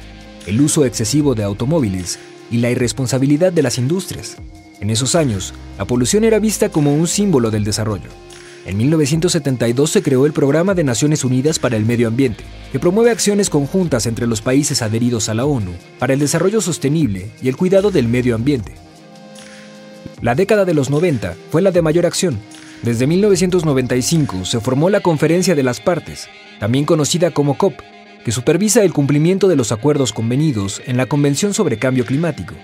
el 0.46 0.60
uso 0.60 0.84
excesivo 0.84 1.34
de 1.34 1.44
automóviles 1.44 2.18
y 2.50 2.58
la 2.58 2.70
irresponsabilidad 2.70 3.50
de 3.50 3.62
las 3.62 3.78
industrias. 3.78 4.36
En 4.80 4.90
esos 4.90 5.14
años, 5.14 5.54
la 5.78 5.86
polución 5.86 6.24
era 6.24 6.38
vista 6.38 6.68
como 6.68 6.94
un 6.94 7.06
símbolo 7.06 7.50
del 7.50 7.64
desarrollo. 7.64 8.10
En 8.64 8.76
1972 8.76 9.90
se 9.90 10.02
creó 10.02 10.24
el 10.24 10.32
Programa 10.32 10.74
de 10.74 10.84
Naciones 10.84 11.24
Unidas 11.24 11.58
para 11.58 11.76
el 11.76 11.84
Medio 11.84 12.06
Ambiente, 12.06 12.44
que 12.70 12.78
promueve 12.78 13.10
acciones 13.10 13.50
conjuntas 13.50 14.06
entre 14.06 14.28
los 14.28 14.40
países 14.40 14.82
adheridos 14.82 15.28
a 15.28 15.34
la 15.34 15.44
ONU 15.44 15.72
para 15.98 16.12
el 16.12 16.20
desarrollo 16.20 16.60
sostenible 16.60 17.30
y 17.42 17.48
el 17.48 17.56
cuidado 17.56 17.90
del 17.90 18.06
medio 18.06 18.36
ambiente. 18.36 18.74
La 20.20 20.36
década 20.36 20.64
de 20.64 20.74
los 20.74 20.90
90 20.90 21.34
fue 21.50 21.60
la 21.60 21.72
de 21.72 21.82
mayor 21.82 22.06
acción. 22.06 22.38
Desde 22.82 23.08
1995 23.08 24.44
se 24.44 24.60
formó 24.60 24.90
la 24.90 25.00
Conferencia 25.00 25.56
de 25.56 25.64
las 25.64 25.80
Partes, 25.80 26.28
también 26.60 26.84
conocida 26.84 27.32
como 27.32 27.58
COP, 27.58 27.74
que 28.24 28.30
supervisa 28.30 28.84
el 28.84 28.92
cumplimiento 28.92 29.48
de 29.48 29.56
los 29.56 29.72
acuerdos 29.72 30.12
convenidos 30.12 30.80
en 30.86 30.96
la 30.96 31.06
Convención 31.06 31.52
sobre 31.52 31.78
Cambio 31.80 32.06
Climático. 32.06 32.54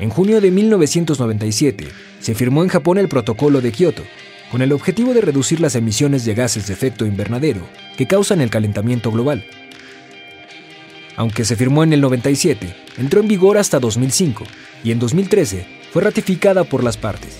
En 0.00 0.10
junio 0.10 0.40
de 0.40 0.50
1997 0.50 1.88
se 2.18 2.34
firmó 2.34 2.64
en 2.64 2.68
Japón 2.68 2.98
el 2.98 3.08
Protocolo 3.08 3.60
de 3.60 3.70
Kioto, 3.70 4.02
con 4.50 4.62
el 4.62 4.72
objetivo 4.72 5.14
de 5.14 5.20
reducir 5.20 5.60
las 5.60 5.76
emisiones 5.76 6.24
de 6.24 6.34
gases 6.34 6.66
de 6.66 6.74
efecto 6.74 7.06
invernadero 7.06 7.62
que 7.96 8.06
causan 8.06 8.40
el 8.40 8.50
calentamiento 8.50 9.10
global. 9.12 9.44
Aunque 11.16 11.44
se 11.44 11.56
firmó 11.56 11.84
en 11.84 11.92
el 11.92 12.00
97, 12.00 12.74
entró 12.98 13.20
en 13.20 13.28
vigor 13.28 13.58
hasta 13.58 13.78
2005 13.78 14.44
y 14.82 14.90
en 14.90 14.98
2013 14.98 15.66
fue 15.92 16.02
ratificada 16.02 16.64
por 16.64 16.82
las 16.82 16.96
partes. 16.96 17.36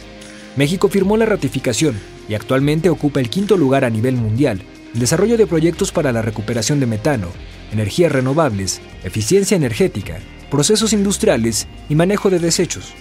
México 0.57 0.89
firmó 0.89 1.17
la 1.17 1.27
ratificación 1.27 1.99
y 2.29 2.35
actualmente 2.35 2.91
ocupa 2.91 3.21
el 3.21 3.31
quinto 3.31 3.57
lugar 3.57 3.85
a 3.85 3.91
nivel 3.91 4.17
mundial 4.17 4.63
en 4.93 5.01
desarrollo 5.01 5.37
de 5.37 5.47
proyectos 5.47 5.93
para 5.93 6.13
la 6.13 6.23
recuperación 6.23 6.81
de 6.81 6.87
metano, 6.87 7.29
energías 7.73 8.13
renovables, 8.13 8.81
eficiencia 9.05 9.57
energética, 9.57 10.19
procesos 10.51 10.93
industriales 10.93 11.67
y 11.89 11.95
manejo 11.95 12.31
de 12.31 12.39
desechos. 12.39 12.93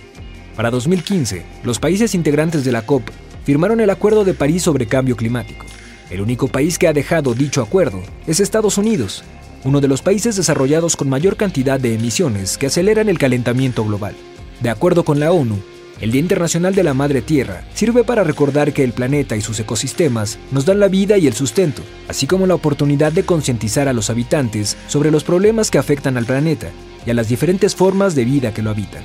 Para 0.55 0.72
2015, 0.72 1.43
los 1.64 1.80
países 1.80 2.16
integrantes 2.16 2.64
de 2.64 2.72
la 2.72 2.84
COP 2.84 3.10
firmaron 3.50 3.80
el 3.80 3.89
Acuerdo 3.89 4.26
de 4.26 4.36
París 4.36 4.62
sobre 4.62 4.86
Cambio 4.86 5.16
Climático. 5.16 5.66
El 6.12 6.22
único 6.22 6.50
país 6.50 6.78
que 6.78 6.88
ha 6.88 6.93
dejado 6.93 7.34
dicho 7.34 7.64
acuerdo 7.64 8.04
es 8.28 8.39
Estados 8.39 8.78
Unidos, 8.78 9.24
uno 9.64 9.82
de 9.82 9.88
los 9.88 10.04
países 10.04 10.36
desarrollados 10.36 10.95
con 10.95 11.10
mayor 11.10 11.36
cantidad 11.36 11.80
de 11.80 11.95
emisiones 11.95 12.60
que 12.60 12.68
aceleran 12.68 13.10
el 13.10 13.18
calentamiento 13.18 13.84
global. 13.84 14.14
De 14.62 14.70
acuerdo 14.70 15.04
con 15.04 15.20
la 15.20 15.32
ONU, 15.32 15.58
el 16.00 16.12
Día 16.12 16.22
Internacional 16.22 16.76
de 16.76 16.84
la 16.84 16.93
Madre 16.93 17.24
Tierra 17.24 17.64
sirve 17.74 18.04
para 18.04 18.24
recordar 18.24 18.72
que 18.72 18.84
el 18.84 18.93
planeta 18.93 19.36
y 19.36 19.41
sus 19.41 19.60
ecosistemas 19.60 20.38
nos 20.52 20.66
dan 20.66 20.80
la 20.80 20.88
vida 20.88 21.18
y 21.18 21.26
el 21.26 21.34
sustento, 21.34 21.82
así 22.08 22.28
como 22.28 22.45
la 22.45 22.54
oportunidad 22.54 23.12
de 23.12 23.26
concientizar 23.26 23.88
a 23.88 23.93
los 23.93 24.12
habitantes 24.12 24.78
sobre 24.86 25.10
los 25.10 25.24
problemas 25.24 25.72
que 25.72 25.80
afectan 25.80 26.18
al 26.18 26.28
planeta 26.28 26.70
y 27.04 27.10
a 27.10 27.16
las 27.16 27.30
diferentes 27.30 27.74
formas 27.74 28.14
de 28.14 28.26
vida 28.26 28.54
que 28.54 28.62
lo 28.62 28.70
habitan. 28.70 29.02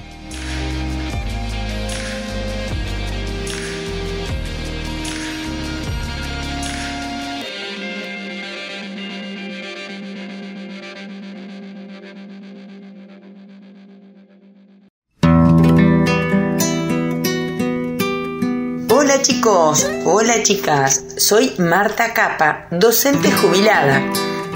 Hola 19.04 19.20
chicos, 19.20 19.86
hola 20.06 20.42
chicas, 20.42 21.04
soy 21.18 21.52
Marta 21.58 22.14
Capa, 22.14 22.68
docente 22.70 23.30
jubilada. 23.30 24.00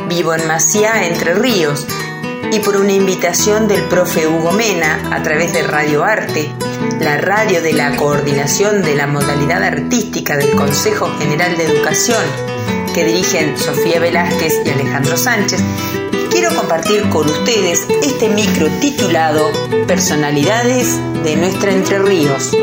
Vivo 0.08 0.32
en 0.32 0.48
Maciá, 0.48 1.04
Entre 1.06 1.34
Ríos, 1.34 1.86
y 2.50 2.58
por 2.60 2.78
una 2.78 2.92
invitación 2.92 3.68
del 3.68 3.82
profe 3.88 4.26
Hugo 4.26 4.52
Mena 4.52 5.14
a 5.14 5.22
través 5.22 5.52
de 5.52 5.64
Radio 5.64 6.02
Arte, 6.02 6.50
la 6.98 7.18
radio 7.18 7.60
de 7.60 7.74
la 7.74 7.94
coordinación 7.96 8.82
de 8.82 8.94
la 8.94 9.06
modalidad 9.06 9.62
artística 9.62 10.38
del 10.38 10.56
Consejo 10.56 11.14
General 11.18 11.54
de 11.58 11.64
Educación, 11.64 12.24
que 12.94 13.04
dirigen 13.04 13.58
Sofía 13.58 14.00
Velázquez 14.00 14.62
y 14.64 14.70
Alejandro 14.70 15.18
Sánchez, 15.18 15.60
quiero 16.30 16.54
compartir 16.56 17.06
con 17.10 17.28
ustedes 17.28 17.86
este 18.02 18.30
micro 18.30 18.66
titulado 18.80 19.52
Personalidades 19.86 20.98
de 21.22 21.36
nuestra 21.36 21.70
Entre 21.70 21.98
Ríos. 21.98 22.56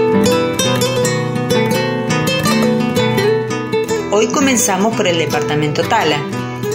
Hoy 4.17 4.27
comenzamos 4.27 4.95
por 4.95 5.09
el 5.09 5.17
departamento 5.17 5.81
Tala, 5.81 6.15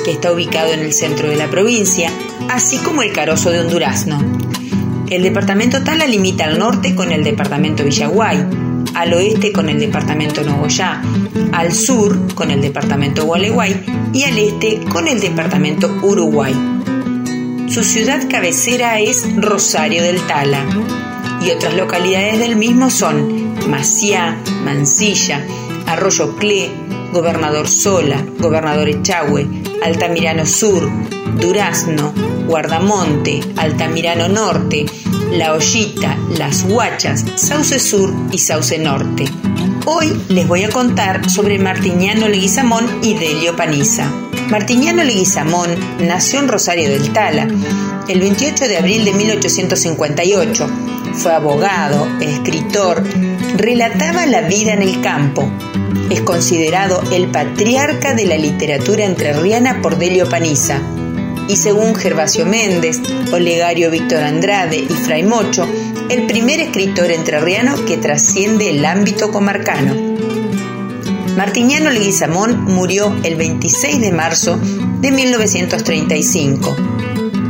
que 0.05 0.11
está 0.11 0.31
ubicado 0.31 0.75
en 0.75 0.81
el 0.81 0.93
centro 0.93 1.27
de 1.27 1.37
la 1.37 1.49
provincia, 1.49 2.11
así 2.51 2.77
como 2.77 3.01
el 3.03 3.15
Carozo 3.15 3.49
de 3.49 3.63
un 3.63 3.71
durazno. 3.71 4.19
El 5.09 5.23
departamento 5.23 5.83
Tala 5.83 6.07
limita 6.07 6.45
al 6.45 6.59
norte 6.59 6.95
con 6.95 7.13
el 7.13 7.25
departamento 7.25 7.83
Villaguay, 7.83 8.47
al 8.95 9.15
oeste 9.15 9.53
con 9.53 9.71
el 9.71 9.81
departamento 9.81 10.43
Nogoyá, 10.43 11.01
al 11.53 11.73
sur 11.73 12.35
con 12.35 12.51
el 12.51 12.61
departamento 12.61 13.25
Gualeguay 13.25 13.87
y 14.13 14.25
al 14.25 14.37
este 14.37 14.81
con 14.93 15.09
el 15.09 15.19
departamento 15.19 15.89
Uruguay. 16.03 16.55
Su 17.69 17.83
ciudad 17.85 18.21
cabecera 18.29 19.01
es 19.01 19.25
Rosario 19.37 20.03
del 20.03 20.21
Tala 20.27 20.63
y 21.43 21.53
otras 21.53 21.73
localidades 21.73 22.39
del 22.39 22.57
mismo 22.57 22.91
son 22.91 23.55
Maciá, 23.67 24.37
Mansilla, 24.63 25.43
Arroyo 25.87 26.37
Clé, 26.37 26.71
Gobernador 27.13 27.69
Sola, 27.69 28.25
Gobernador 28.39 28.89
Echagüe, 28.89 29.47
Altamirano 29.83 30.47
Sur, 30.47 30.89
Durazno, 31.41 32.13
Guardamonte, 32.47 33.41
Altamirano 33.57 34.29
Norte, 34.29 34.87
La 35.33 35.55
Ollita, 35.55 36.17
Las 36.39 36.65
Huachas, 36.69 37.25
Sauce 37.37 37.79
Sur 37.79 38.13
y 38.31 38.39
Sauce 38.39 38.79
Norte. 38.79 39.25
Hoy 39.87 40.17
les 40.29 40.47
voy 40.47 40.65
a 40.65 40.71
contar 40.71 41.29
sobre 41.29 41.59
Martiñano 41.59 42.29
Leguizamón 42.29 43.01
y 43.03 43.15
Delio 43.15 43.57
Paniza. 43.57 44.11
Martiñano 44.49 45.03
Leguizamón 45.03 45.71
nació 46.01 46.41
en 46.41 46.49
Rosario 46.49 46.89
del 46.89 47.13
Tala 47.13 47.49
el 48.09 48.21
28 48.21 48.69
de 48.69 48.79
abril 48.79 49.05
de 49.05 49.13
1858. 49.13 50.67
Fue 51.15 51.33
abogado, 51.33 52.09
escritor, 52.21 53.03
relataba 53.57 54.27
la 54.27 54.43
vida 54.43 54.73
en 54.73 54.83
el 54.83 55.01
campo. 55.01 55.51
Es 56.11 56.21
considerado 56.23 57.03
el 57.13 57.29
patriarca 57.29 58.15
de 58.15 58.27
la 58.27 58.37
literatura 58.37 59.05
entrerriana 59.05 59.81
por 59.83 59.99
Delio 59.99 60.29
Paniza. 60.29 60.81
Y 61.49 61.57
según 61.57 61.95
Gervasio 61.95 62.47
Méndez, 62.47 63.01
Olegario 63.33 63.91
Víctor 63.91 64.23
Andrade 64.23 64.77
y 64.77 64.93
Fray 64.93 65.23
Mocho, 65.23 65.67
el 66.09 66.27
primer 66.27 66.61
escritor 66.61 67.11
entrerriano 67.11 67.85
que 67.85 67.97
trasciende 67.97 68.71
el 68.71 68.85
ámbito 68.85 69.31
comarcano. 69.31 69.95
Martiniano 71.37 71.91
Leguizamón 71.91 72.65
murió 72.65 73.15
el 73.23 73.37
26 73.37 74.01
de 74.01 74.13
marzo 74.13 74.59
de 75.01 75.11
1935. 75.11 76.77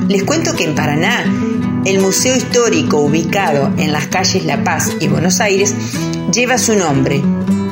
Les 0.08 0.22
cuento 0.22 0.54
que 0.54 0.64
en 0.64 0.74
Paraná, 0.74 1.24
el 1.84 2.00
Museo 2.00 2.36
Histórico 2.36 2.98
ubicado 2.98 3.72
en 3.78 3.92
las 3.92 4.06
calles 4.06 4.44
La 4.44 4.62
Paz 4.62 4.92
y 5.00 5.08
Buenos 5.08 5.40
Aires 5.40 5.74
lleva 6.30 6.58
su 6.58 6.76
nombre, 6.76 7.22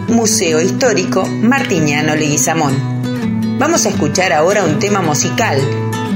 Museo 0.09 0.61
Histórico 0.61 1.27
Martiniano 1.27 2.15
Leguizamón. 2.17 3.59
Vamos 3.59 3.85
a 3.85 3.91
escuchar 3.91 4.33
ahora 4.33 4.65
un 4.65 4.79
tema 4.79 5.03
musical, 5.03 5.61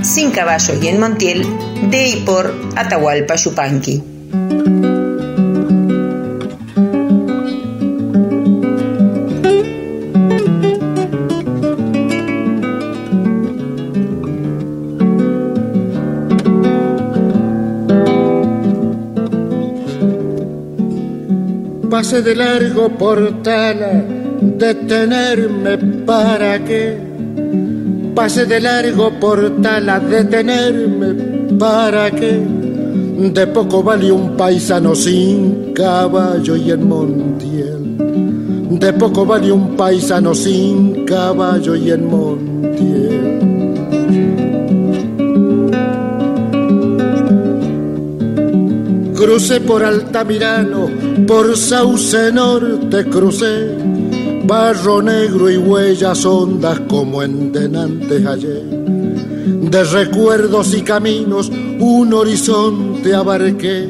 Sin 0.03 0.31
caballos 0.31 0.83
y 0.83 0.89
en 0.89 0.99
Montiel, 0.99 1.47
de 1.91 2.09
y 2.09 2.17
por 2.23 2.55
Atahualpa 2.75 3.37
Yupanqui. 3.37 4.03
Pase 22.13 22.25
de 22.25 22.35
largo 22.37 22.91
por 22.91 23.43
Tala, 23.43 24.05
detenerme 24.43 25.79
para 26.05 26.63
qué. 26.63 26.99
Pase 28.15 28.45
de 28.45 28.61
largo 28.61 29.19
por 29.19 29.63
Tala, 29.63 29.99
detenerme 29.99 31.57
para 31.59 32.11
qué. 32.11 32.39
De 33.33 33.47
poco 33.47 33.83
vale 33.83 34.13
un 34.13 34.37
paisano 34.37 34.95
sin 34.95 35.73
caballo 35.73 36.55
y 36.55 36.71
en 36.73 36.87
Montiel. 36.87 37.97
De 38.79 38.93
poco 38.93 39.25
vale 39.25 39.51
un 39.51 39.75
paisano 39.75 40.35
sin 40.35 41.07
caballo 41.07 41.75
y 41.75 41.93
en 41.93 42.07
Montiel. 42.11 43.43
Crucé 49.15 49.61
por 49.63 49.83
Altamirano, 49.83 50.91
por 51.27 51.57
Sauce 51.57 52.33
Norte 52.33 53.05
crucé, 53.07 53.77
barro 54.45 55.03
negro 55.03 55.51
y 55.51 55.57
huellas 55.57 56.25
hondas 56.25 56.81
como 56.89 57.23
en 57.23 57.53
denantes 57.53 58.25
ayer. 58.27 58.63
De 58.63 59.85
recuerdos 59.85 60.75
y 60.75 60.83
caminos 60.83 61.51
un 61.81 62.13
horizonte 62.15 63.15
abarqué, 63.15 63.89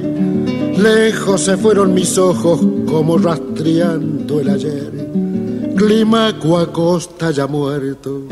lejos 0.76 1.40
se 1.42 1.56
fueron 1.56 1.94
mis 1.94 2.16
ojos 2.18 2.60
como 2.86 3.18
rastreando 3.18 4.40
el 4.40 4.48
ayer. 4.48 4.92
Climaco 5.76 6.58
a 6.58 6.72
costa 6.72 7.30
ya 7.30 7.46
muerto, 7.46 8.22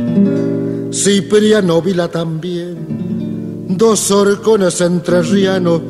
Cipriano 0.92 1.80
Vila 1.80 2.08
también, 2.08 3.66
dos 3.68 4.10
horcones 4.10 4.80
entrerrianos 4.80 5.80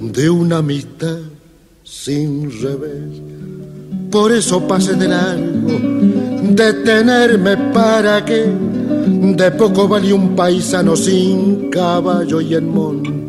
de 0.00 0.30
una 0.30 0.58
amistad 0.58 1.18
sin 1.88 2.50
revés. 2.62 3.22
Por 4.10 4.32
eso 4.32 4.66
pasé 4.66 4.94
de 4.94 5.08
largo, 5.08 5.78
detenerme 6.50 7.56
para 7.72 8.24
que 8.24 8.46
de 8.46 9.50
poco 9.52 9.88
vale 9.88 10.12
un 10.12 10.36
paisano 10.36 10.96
sin 10.96 11.70
caballo 11.70 12.40
y 12.40 12.54
en 12.54 12.68
Montiel. 12.74 13.28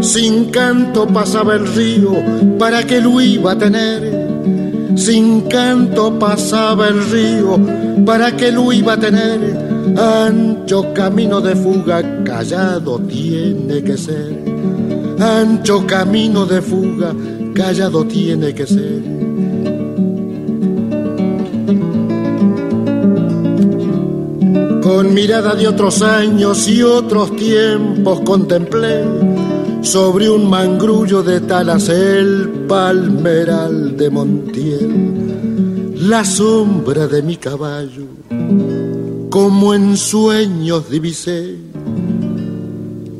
Sin 0.00 0.50
canto 0.50 1.06
pasaba 1.06 1.54
el 1.56 1.66
río, 1.74 2.12
¿para 2.58 2.84
que 2.84 3.00
lo 3.00 3.20
iba 3.20 3.52
a 3.52 3.58
tener? 3.58 4.15
Sin 5.06 5.42
canto 5.42 6.18
pasaba 6.18 6.88
el 6.88 7.00
río, 7.12 7.60
¿para 8.04 8.36
qué 8.36 8.50
lo 8.50 8.72
iba 8.72 8.94
a 8.94 8.96
tener? 8.98 9.38
Ancho 9.96 10.92
camino 10.92 11.40
de 11.40 11.54
fuga, 11.54 12.24
callado 12.24 12.98
tiene 12.98 13.84
que 13.84 13.96
ser. 13.96 14.36
Ancho 15.20 15.86
camino 15.86 16.44
de 16.44 16.60
fuga, 16.60 17.14
callado 17.54 18.04
tiene 18.04 18.52
que 18.52 18.66
ser. 18.66 19.02
Con 24.82 25.14
mirada 25.14 25.54
de 25.54 25.68
otros 25.68 26.02
años 26.02 26.66
y 26.66 26.82
otros 26.82 27.36
tiempos 27.36 28.22
contemplé 28.22 29.04
sobre 29.86 30.28
un 30.28 30.50
mangrullo 30.50 31.22
de 31.22 31.40
talas 31.42 31.88
el 31.88 32.48
palmeral 32.68 33.96
de 33.96 34.10
Montiel, 34.10 36.08
la 36.08 36.24
sombra 36.24 37.06
de 37.06 37.22
mi 37.22 37.36
caballo, 37.36 38.06
como 39.30 39.74
en 39.74 39.96
sueños 39.96 40.90
divisé, 40.90 41.56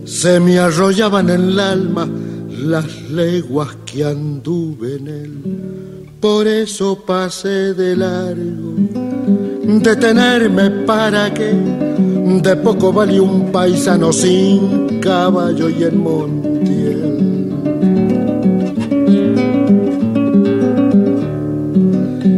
se 0.05 0.41
me 0.41 0.59
arrollaban 0.59 1.31
en 1.31 1.41
el 1.41 1.61
alma 1.61 2.09
las 2.51 3.11
leguas 3.11 3.77
que 3.87 4.05
anduve 4.05 4.97
en 4.97 5.07
él, 5.07 6.09
por 6.19 6.49
eso 6.49 7.05
pasé 7.07 7.75
de 7.75 7.95
largo, 7.95 8.75
detenerme 9.85 10.71
para 10.85 11.33
que 11.33 11.53
de 11.53 12.57
poco 12.57 12.93
vale 12.93 13.21
un 13.21 13.53
paisano 13.53 14.13
sin 14.13 14.96
caballo 15.07 15.69
y 15.71 15.85
en 15.85 16.03
Montiel. 16.03 17.01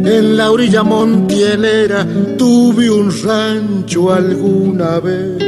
En 0.05 0.37
la 0.37 0.51
orilla 0.51 0.83
montielera 0.83 2.05
tuve 2.37 2.91
un 2.91 3.11
rancho 3.23 4.13
alguna 4.13 4.99
vez. 4.99 5.43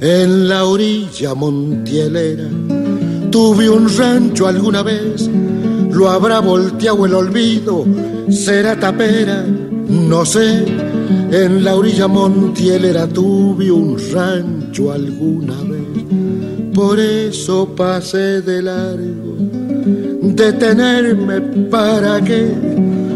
En 0.00 0.48
la 0.48 0.64
orilla 0.64 1.34
montielera 1.34 2.48
tuve 3.32 3.68
un 3.68 3.88
rancho 3.98 4.46
alguna 4.46 4.84
vez. 4.84 5.28
Lo 5.90 6.08
habrá 6.08 6.38
volteado 6.38 7.04
el 7.04 7.14
olvido, 7.14 7.84
será 8.30 8.78
tapera, 8.78 9.44
no 9.88 10.24
sé. 10.24 10.87
En 11.30 11.64
la 11.64 11.76
orilla 11.76 12.08
montielera 12.08 13.06
tuve 13.06 13.70
un 13.70 13.96
rancho 14.12 14.92
alguna 14.92 15.54
vez. 15.62 16.04
Por 16.74 16.98
eso 17.00 17.68
pasé 17.74 18.40
de 18.42 18.62
largo, 18.62 19.36
detenerme 20.22 21.40
para 21.70 22.20
que 22.20 22.52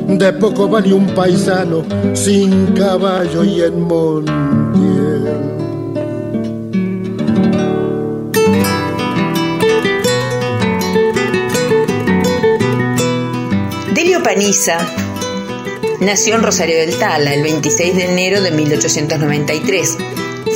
de 0.08 0.32
poco 0.34 0.68
vale 0.68 0.92
un 0.92 1.06
paisano 1.14 1.82
sin 2.14 2.66
caballo 2.74 3.44
y 3.44 3.60
en 3.60 3.80
Montiel. 3.82 5.52
Paniza 14.22 15.01
nació 16.02 16.34
en 16.34 16.42
Rosario 16.42 16.78
del 16.78 16.98
Tala 16.98 17.32
el 17.32 17.42
26 17.42 17.94
de 17.94 18.04
enero 18.04 18.40
de 18.42 18.50
1893. 18.50 19.96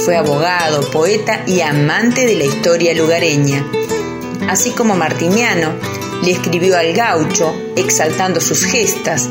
Fue 0.04 0.16
abogado, 0.16 0.90
poeta 0.90 1.42
y 1.46 1.60
amante 1.60 2.26
de 2.26 2.34
la 2.34 2.44
historia 2.44 2.94
lugareña. 2.94 3.64
Así 4.48 4.70
como 4.70 4.96
Martiniano, 4.96 5.72
le 6.24 6.32
escribió 6.32 6.76
al 6.76 6.92
gaucho, 6.92 7.54
exaltando 7.76 8.40
sus 8.40 8.64
gestas, 8.64 9.28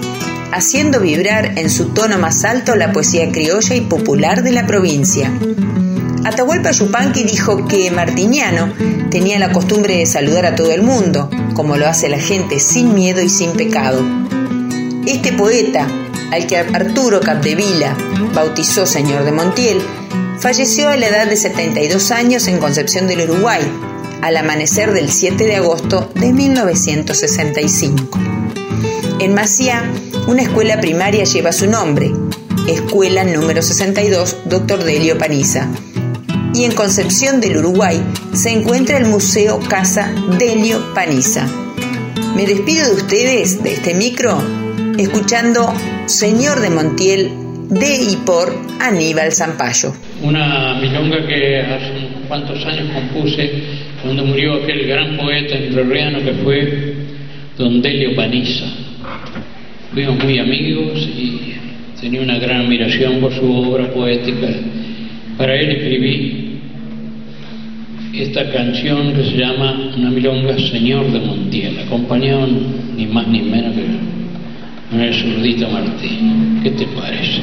haciendo 0.52 1.02
vibrar 1.02 1.58
en 1.58 1.70
su 1.70 1.90
tono 1.90 2.18
más 2.18 2.46
alto 2.46 2.76
la 2.76 2.94
poesía 2.94 3.30
criolla 3.32 3.76
y 3.76 3.82
popular 3.82 4.42
de 4.42 4.52
la 4.52 4.66
provincia. 4.66 5.32
Atahualpa 6.24 6.72
Yupanqui 6.72 7.24
dijo 7.24 7.68
que 7.68 7.92
Martiniano 7.92 8.74
tenía 9.12 9.38
la 9.38 9.52
costumbre 9.52 9.98
de 9.98 10.06
saludar 10.06 10.46
a 10.46 10.56
todo 10.56 10.72
el 10.72 10.82
mundo, 10.82 11.30
como 11.54 11.76
lo 11.76 11.88
hace 11.88 12.10
la 12.10 12.20
gente 12.20 12.60
sin 12.60 12.94
miedo 12.94 13.22
y 13.22 13.30
sin 13.30 13.52
pecado. 13.52 14.02
Este 15.06 15.34
poeta, 15.34 15.88
al 16.36 16.48
que 16.48 16.58
Arturo 16.58 17.22
Capdevila 17.22 17.96
bautizó 18.34 18.86
señor 18.86 19.24
de 19.24 19.32
Montiel, 19.32 19.82
falleció 20.38 20.90
a 20.90 20.98
la 20.98 21.08
edad 21.08 21.28
de 21.28 21.38
72 21.38 22.12
años 22.12 22.50
en 22.50 22.60
Concepción 22.60 23.08
del 23.08 23.30
Uruguay, 23.30 23.62
al 24.22 24.36
amanecer 24.36 24.92
del 24.92 25.10
7 25.10 25.46
de 25.46 25.56
agosto 25.56 26.12
de 26.14 26.34
1965. 26.34 28.20
En 29.20 29.34
Maciá, 29.34 29.90
una 30.28 30.42
escuela 30.42 30.82
primaria 30.82 31.24
lleva 31.24 31.54
su 31.54 31.68
nombre, 31.68 32.12
Escuela 32.68 33.24
número 33.24 33.62
62, 33.62 34.36
Dr. 34.46 34.84
Delio 34.84 35.18
Paniza. 35.18 35.70
Y 36.54 36.66
en 36.66 36.74
Concepción 36.74 37.40
del 37.40 37.58
Uruguay 37.58 38.04
se 38.34 38.50
encuentra 38.50 38.98
el 38.98 39.06
Museo 39.06 39.62
Casa 39.70 40.12
Delio 40.38 40.94
Paniza. 40.94 41.48
Me 42.36 42.46
despido 42.46 42.90
de 42.90 42.96
ustedes 42.96 43.64
de 43.64 43.74
este 43.74 43.94
micro 43.94 44.65
escuchando 44.98 45.74
Señor 46.06 46.62
de 46.62 46.70
Montiel 46.70 47.30
de 47.70 48.12
y 48.12 48.16
por 48.26 48.54
Aníbal 48.80 49.32
Zampayo. 49.32 49.94
Una 50.22 50.76
milonga 50.76 51.26
que 51.28 51.60
hace 51.60 51.92
unos 51.92 52.28
cuantos 52.28 52.66
años 52.66 52.90
compuse 52.94 53.52
cuando 54.02 54.24
murió 54.26 54.54
aquel 54.54 54.88
gran 54.88 55.18
poeta 55.18 55.56
entrerriano 55.56 56.20
que 56.20 56.34
fue 56.44 56.94
Don 57.58 57.82
Delio 57.82 58.16
Paniza. 58.16 58.66
Fuimos 59.94 60.24
muy 60.24 60.40
amigos 60.40 61.00
y 61.00 61.56
tenía 62.00 62.22
una 62.22 62.38
gran 62.38 62.62
admiración 62.62 63.20
por 63.20 63.34
su 63.34 63.52
obra 63.52 63.92
poética. 63.92 64.48
Para 65.38 65.56
él 65.56 65.72
escribí 65.72 66.60
esta 68.14 68.50
canción 68.52 69.14
que 69.14 69.24
se 69.24 69.38
llama 69.38 69.92
Una 69.98 70.10
milonga 70.10 70.58
Señor 70.58 71.12
de 71.12 71.20
Montiel, 71.20 71.80
acompañado 71.80 72.48
ni 72.96 73.08
más 73.08 73.28
ni 73.28 73.42
menos 73.42 73.74
que 73.76 74.25
con 74.90 75.00
el 75.02 75.14
zurdito 75.14 75.70
Martín. 75.70 76.60
¿Qué 76.64 76.72
te 76.72 76.86
parece? 76.88 77.42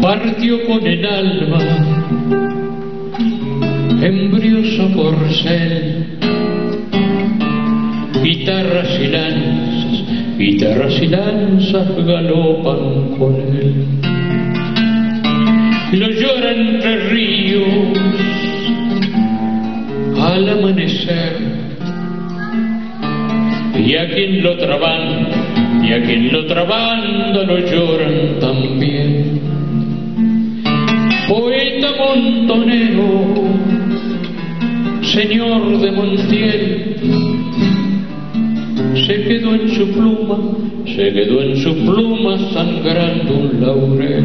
Partió 0.00 0.66
con 0.66 0.86
el 0.86 1.04
alma 1.04 1.88
embrioso 4.00 4.90
corcel, 4.94 6.06
guitarras 8.22 9.00
y 9.00 9.06
lanzas, 9.08 9.57
guitarras 10.38 11.02
y 11.02 11.08
lanzas 11.08 11.88
galopan 12.06 13.18
con 13.18 13.34
él. 13.34 13.84
Lo 15.92 16.08
llora 16.10 16.52
entre 16.52 16.96
ríos 17.10 17.98
al 20.20 20.48
amanecer, 20.48 21.36
y 23.84 23.96
a 23.96 24.08
quien 24.08 24.42
lo 24.42 24.56
traban, 24.58 25.28
y 25.82 25.92
a 25.92 26.02
quien 26.02 26.32
lo 26.32 26.46
trabanda 26.46 27.42
lo 27.42 27.58
lloran 27.58 28.38
también. 28.38 29.40
Poeta 31.28 31.88
montonero, 31.98 33.34
señor 35.02 35.78
de 35.78 35.90
Montiel, 35.90 37.37
se 39.06 39.22
quedó 39.22 39.54
en 39.54 39.68
su 39.68 39.92
pluma, 39.92 40.38
se 40.86 41.12
quedó 41.12 41.42
en 41.42 41.56
su 41.56 41.74
pluma 41.84 42.38
sangrando 42.52 43.34
un 43.34 43.60
laurel. 43.60 44.24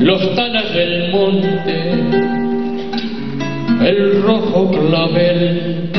Los 0.00 0.34
talas 0.34 0.74
del 0.74 1.10
monte, 1.12 1.90
el 3.86 4.22
rojo 4.22 4.70
clavel, 4.70 5.90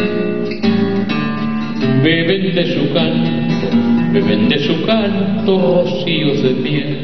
beben 2.03 2.55
de 2.55 2.65
su 2.73 2.93
canto, 2.93 3.10
de 4.31 4.59
su 4.59 4.85
canto 4.85 5.83
rocíos 5.83 6.41
de 6.41 6.51
miel. 6.51 6.97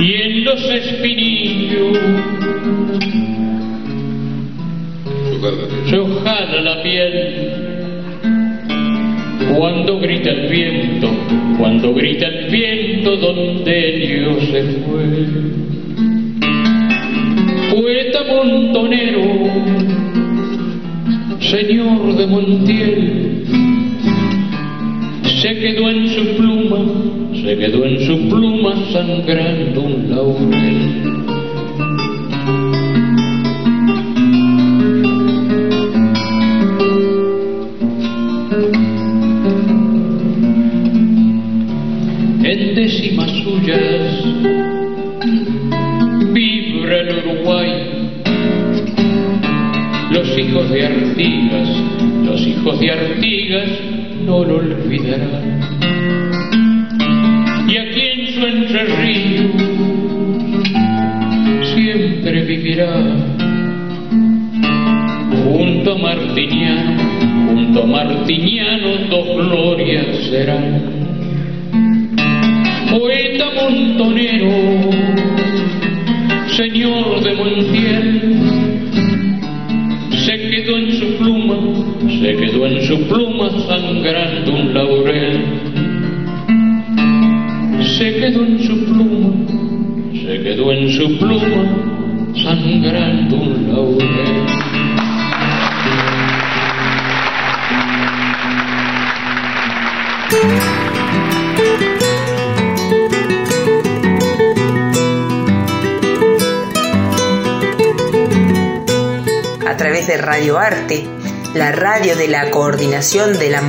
Y 0.00 0.12
en 0.22 0.44
los 0.44 0.62
espinillos 0.70 1.98
se 5.88 5.96
ojala 5.96 6.60
la 6.60 6.82
piel 6.82 7.52
cuando 9.56 9.98
grita 9.98 10.30
el 10.30 10.48
viento, 10.48 11.08
cuando 11.58 11.94
grita 11.94 12.26
el 12.26 12.50
viento 12.50 13.16
donde 13.16 13.92
Dios 13.92 14.44
se 14.50 14.62
fue. 14.82 15.04
Poeta 17.70 18.24
montonero, 18.28 19.22
señor 21.40 22.14
de 22.14 22.26
Montiel, 22.26 23.31
quedó 25.62 25.90
en 25.90 26.08
su 26.08 26.36
pluma, 26.36 26.78
se 27.40 27.56
quedó 27.56 27.84
en 27.84 28.00
su 28.00 28.28
pluma 28.28 28.74
sangrando 28.92 29.82
un 29.82 30.10
laurel. 30.10 31.11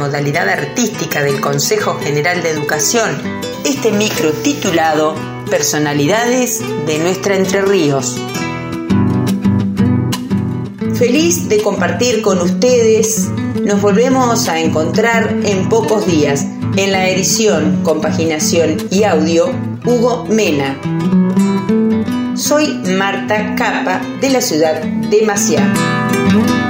Modalidad 0.04 0.50
artística 0.50 1.24
del 1.24 1.40
Consejo 1.40 1.98
General 1.98 2.44
de 2.44 2.50
Educación, 2.50 3.10
este 3.64 3.90
micro 3.90 4.34
titulado 4.34 5.16
Personalidades 5.50 6.62
de 6.86 7.00
nuestra 7.00 7.38
Entre 7.38 7.62
Ríos. 7.62 8.20
Feliz 10.96 11.48
de 11.48 11.62
compartir 11.62 12.22
con 12.22 12.42
ustedes, 12.42 13.30
nos 13.64 13.82
volvemos 13.82 14.50
a 14.50 14.60
encontrar 14.60 15.38
en 15.46 15.70
pocos 15.70 16.06
días 16.06 16.48
en 16.76 16.92
la 16.92 17.08
edición, 17.08 17.80
compaginación 17.84 18.76
y 18.92 19.04
audio 19.04 19.54
Hugo 19.86 20.26
Mena. 20.26 20.78
Soy 22.36 22.68
Marta 22.98 23.56
Capa 23.56 24.02
de 24.20 24.30
la 24.32 24.42
ciudad 24.42 24.82
de 24.84 25.22
Maciá. 25.22 26.63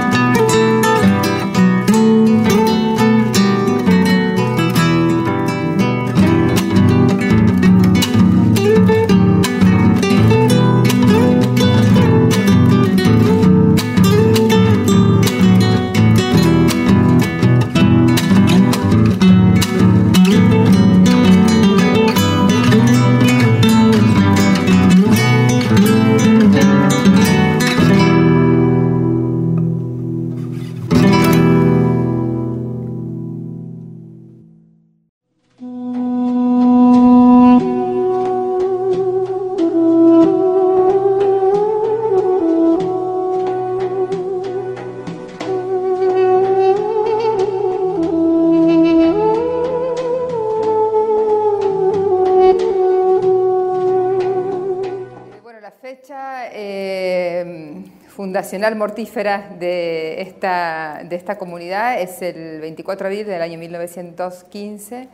Fundacional 58.43 58.75
mortífera 58.75 59.55
de 59.57 60.19
esta, 60.21 61.01
de 61.07 61.15
esta 61.15 61.37
comunidad 61.37 62.01
es 62.01 62.21
el 62.21 62.59
24 62.59 63.07
de 63.07 63.13
abril 63.13 63.25
del 63.25 63.41
año 63.41 63.57
1915, 63.57 65.07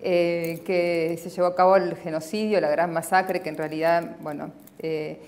eh, 0.00 0.62
que 0.64 1.20
se 1.22 1.28
llevó 1.28 1.48
a 1.48 1.54
cabo 1.54 1.76
el 1.76 1.94
genocidio, 1.96 2.58
la 2.58 2.70
gran 2.70 2.90
masacre, 2.90 3.42
que 3.42 3.50
en 3.50 3.58
realidad, 3.58 4.16
bueno, 4.22 4.50
eh, 4.78 5.18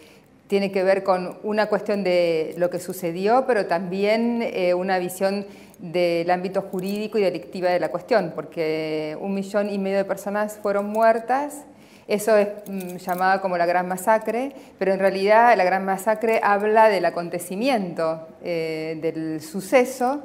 tiene 0.47 0.73
que 0.73 0.83
ver 0.83 1.03
con 1.03 1.37
una 1.43 1.67
cuestión 1.67 2.03
de 2.03 2.55
lo 2.57 2.71
que 2.71 2.79
sucedió, 2.79 3.45
pero 3.47 3.67
también 3.67 4.41
eh, 4.41 4.73
una 4.73 4.99
visión 4.99 5.45
del 5.79 6.31
ámbito 6.31 6.63
jurídico 6.63 7.19
y 7.19 7.23
delictiva 7.23 7.69
de 7.69 7.81
la 7.81 7.91
cuestión, 7.91 8.33
porque 8.35 9.15
un 9.21 9.35
millón 9.35 9.69
y 9.69 9.77
medio 9.77 9.99
de 9.99 10.07
personas 10.07 10.59
fueron 10.63 10.87
muertas 10.87 11.67
eso 12.09 12.37
es 12.37 12.49
mm, 12.67 12.97
llamada 12.97 13.41
como 13.41 13.57
la 13.57 13.67
gran 13.67 13.87
masacre, 13.87 14.53
pero 14.79 14.93
en 14.93 14.99
realidad 14.99 15.57
la 15.57 15.65
gran 15.65 15.85
masacre 15.85 16.41
habla 16.43 16.89
del 16.89 17.05
acontecimiento, 17.05 18.27
eh, 18.43 18.99
del 19.01 19.41
suceso. 19.41 20.23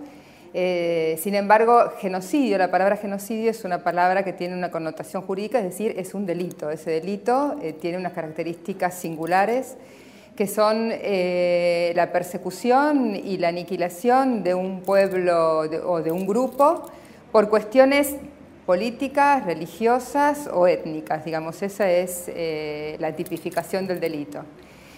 Eh, 0.54 1.20
sin 1.22 1.36
embargo, 1.36 1.92
genocidio, 2.00 2.58
la 2.58 2.72
palabra 2.72 2.98
genocidio 2.98 3.52
es 3.52 3.64
una 3.64 3.84
palabra 3.84 4.24
que 4.24 4.34
tiene 4.34 4.56
una 4.56 4.72
connotación 4.72 5.22
jurídica, 5.22 5.60
es 5.60 5.66
decir, 5.66 5.94
es 5.98 6.14
un 6.16 6.26
delito. 6.26 6.72
Ese 6.72 6.90
delito 6.90 7.58
eh, 7.62 7.74
tiene 7.74 7.98
unas 7.98 8.14
características 8.14 8.96
singulares 8.96 9.76
que 10.36 10.46
son 10.46 10.90
la 10.90 12.12
persecución 12.12 13.16
y 13.16 13.40
la 13.40 13.48
aniquilación 13.48 14.44
de 14.44 14.54
un 14.54 14.82
pueblo 14.82 15.62
o 15.88 16.04
de 16.04 16.12
un 16.12 16.28
grupo 16.28 16.92
por 17.32 17.50
cuestiones 17.50 18.18
políticas, 18.68 19.46
religiosas 19.46 20.50
o 20.54 20.68
étnicas, 20.68 21.24
digamos, 21.24 21.62
esa 21.64 21.90
es 21.90 22.26
eh, 22.28 22.98
la 23.00 23.14
tipificación 23.14 23.88
del 23.88 24.02
delito, 24.02 24.42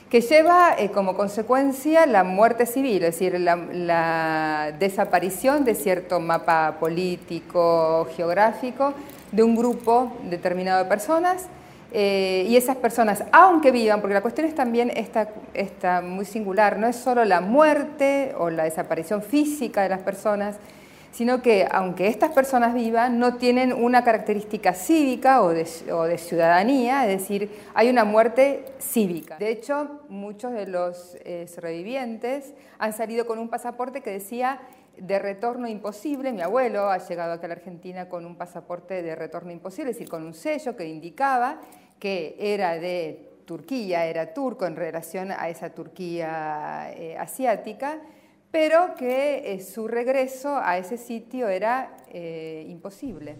que 0.10 0.22
lleva 0.22 0.74
eh, 0.76 0.90
como 0.90 1.16
consecuencia 1.16 2.08
la 2.08 2.24
muerte 2.24 2.66
civil, 2.66 3.04
es 3.04 3.20
decir, 3.20 3.40
la, 3.40 4.74
desaparición 4.80 5.66
de 5.66 5.76
cierto 5.76 6.20
mapa 6.20 6.78
político, 6.80 8.08
geográfico, 8.18 8.96
de 9.32 9.44
un 9.44 9.56
grupo 9.56 10.14
determinado 10.24 10.84
de 10.84 10.90
personas, 10.90 11.46
eh, 11.92 12.48
y 12.50 12.58
esas 12.58 12.76
personas, 12.76 13.24
aunque 13.32 13.70
vivan, 13.70 14.02
porque 14.02 14.16
la 14.16 14.22
cuestión 14.22 14.48
es 14.48 14.56
también 14.56 14.92
esta, 14.96 16.02
muy 16.02 16.26
singular, 16.26 16.80
no 16.80 16.88
es 16.88 16.96
solo 16.96 17.24
la 17.24 17.40
muerte 17.40 18.34
o 18.40 18.50
la 18.50 18.64
desaparición 18.64 19.22
física 19.22 19.84
de 19.84 19.90
las 19.90 20.00
personas, 20.00 20.56
sino 21.12 21.42
que 21.42 21.68
aunque 21.72 22.08
estas 22.08 22.32
personas 22.32 22.74
vivan, 22.74 23.20
no 23.20 23.36
tienen 23.36 23.74
una 23.74 24.04
característica 24.04 24.74
cívica 24.74 25.42
o 25.42 25.50
de, 25.50 25.66
ciudadanía, 26.18 27.06
es 27.10 27.20
decir, 27.20 27.52
hay 27.74 27.90
una 27.90 28.06
muerte 28.06 28.66
cívica. 28.80 29.38
De 29.38 29.50
hecho, 29.50 30.02
muchos 30.10 30.52
de 30.52 30.68
los 30.68 31.18
eh, 31.26 31.48
sobrevivientes 31.48 32.54
han 32.78 32.94
salido 32.94 33.26
con 33.26 33.40
un 33.40 33.50
pasaporte 33.50 34.02
que 34.02 34.12
decía 34.12 34.60
de 34.98 35.18
retorno 35.18 35.68
imposible. 35.68 36.32
Mi 36.32 36.42
abuelo 36.42 36.90
ha 36.90 36.98
llegado 36.98 37.34
acá 37.34 37.46
a 37.46 37.50
la 37.50 37.56
Argentina 37.56 38.10
con 38.10 38.26
un 38.26 38.36
pasaporte 38.36 39.02
de 39.02 39.16
retorno 39.16 39.52
imposible, 39.52 39.92
es 39.92 39.98
decir, 39.98 40.10
con 40.10 40.26
un 40.26 40.34
sello 40.34 40.76
que 40.76 40.86
indicaba 40.86 41.60
que 42.00 42.36
era 42.40 42.76
de 42.76 43.30
Turquía, 43.46 44.06
era 44.06 44.34
turco 44.34 44.66
en 44.66 44.76
relación 44.76 45.32
a 45.32 45.50
esa 45.50 45.72
Turquía 45.72 46.92
eh, 46.96 47.18
asiática 47.18 48.00
pero 48.52 48.96
que 48.96 49.54
eh, 49.54 49.60
su 49.62 49.88
regreso 49.88 50.58
a 50.58 50.78
ese 50.78 50.98
sitio 50.98 51.48
era 51.48 51.98
eh, 52.12 52.66
imposible. 52.68 53.38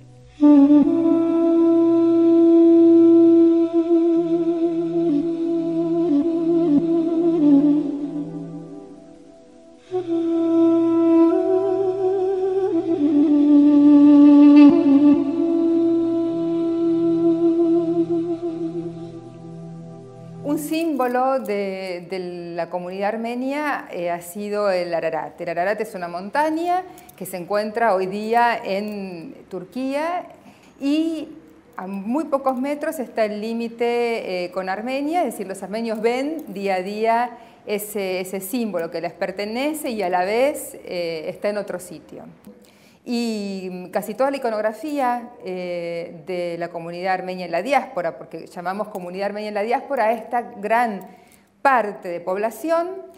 De, 21.38 22.54
la 22.56 22.72
comunidad 22.72 23.10
armenia 23.10 23.88
eh, 23.92 24.10
ha 24.10 24.22
sido 24.22 24.72
el 24.72 24.92
Ararat. 24.94 25.40
El 25.40 25.50
Ararat 25.50 25.80
es 25.82 25.94
una 25.94 26.08
montaña 26.08 26.84
que 27.16 27.28
se 27.28 27.38
encuentra 27.38 27.94
hoy 27.94 28.08
día 28.08 28.60
en 28.64 29.36
Turquía 29.50 30.26
y 30.82 31.28
a 31.78 31.86
muy 31.86 32.26
pocos 32.26 32.58
metros 32.58 32.98
está 33.00 33.26
el 33.26 33.40
límite 33.40 34.46
eh, 34.46 34.52
con 34.52 34.68
Armenia, 34.68 35.20
es 35.20 35.34
decir, 35.34 35.48
los 35.48 35.62
armenios 35.62 36.02
ven 36.02 36.44
día 36.48 36.76
a 36.76 36.82
día 36.82 37.38
ese, 37.66 38.42
símbolo 38.42 38.90
que 38.90 39.00
les 39.00 39.14
pertenece 39.14 39.92
y 39.92 40.02
a 40.02 40.10
la 40.10 40.26
vez 40.26 40.76
eh, 40.84 41.26
está 41.28 41.50
en 41.50 41.58
otro 41.58 41.80
sitio. 41.80 42.24
Y 43.12 43.90
casi 43.90 44.14
toda 44.14 44.30
la 44.30 44.38
iconografía 44.38 45.32
eh, 45.44 46.22
de 46.28 46.60
la 46.60 46.68
comunidad 46.68 47.16
armenia 47.16 47.46
en 47.48 47.52
la 47.52 47.64
diáspora, 47.64 48.20
porque 48.20 48.46
llamamos 48.46 48.90
comunidad 48.90 49.26
armenia 49.26 49.48
en 49.48 49.56
la 49.56 49.64
diáspora 49.64 50.06
a 50.06 50.12
esta 50.12 50.42
gran 50.42 51.08
parte 51.64 52.08
de 52.08 52.20
población 52.20 53.09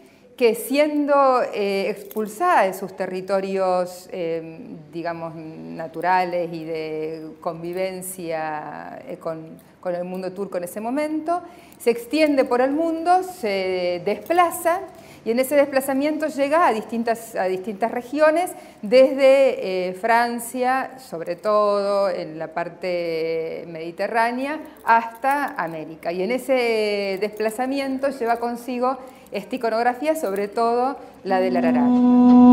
que 0.42 0.56
siendo 0.56 1.44
eh, 1.54 1.92
expulsada 1.92 2.64
de 2.64 2.74
sus 2.74 2.98
territorios, 2.98 4.10
eh, 4.12 4.76
digamos, 4.92 5.36
naturales 5.36 6.52
y 6.52 6.64
de 6.64 7.34
convivencia 7.40 9.04
con, 9.20 9.60
con 9.80 9.94
el 9.94 10.04
mundo 10.04 10.32
turco 10.32 10.58
en 10.58 10.64
ese 10.64 10.82
momento, 10.82 11.44
se 11.78 11.92
extiende 11.92 12.44
por 12.44 12.60
el 12.60 12.72
mundo, 12.72 13.22
se 13.22 14.02
desplaza 14.04 14.82
y 15.24 15.30
en 15.30 15.40
ese 15.40 15.56
desplazamiento 15.56 16.26
llega 16.26 16.66
a 16.66 16.74
distintas, 16.74 17.36
a 17.36 17.44
distintas 17.44 17.92
regiones, 17.92 18.52
desde 18.82 19.90
eh, 19.90 19.94
Francia, 19.94 20.98
sobre 20.98 21.36
todo 21.36 22.10
en 22.10 22.40
la 22.40 22.48
parte 22.48 23.66
mediterránea, 23.68 24.60
hasta 24.84 25.54
América. 25.62 26.12
Y 26.12 26.24
en 26.24 26.32
ese 26.32 27.20
desplazamiento 27.22 28.10
lleva 28.10 28.38
consigo 28.38 28.98
esta 29.32 29.56
iconografía, 29.56 30.16
sobre 30.16 30.48
todo 30.48 30.98
la 31.24 31.40
del 31.40 31.58
Ararat. 31.58 32.52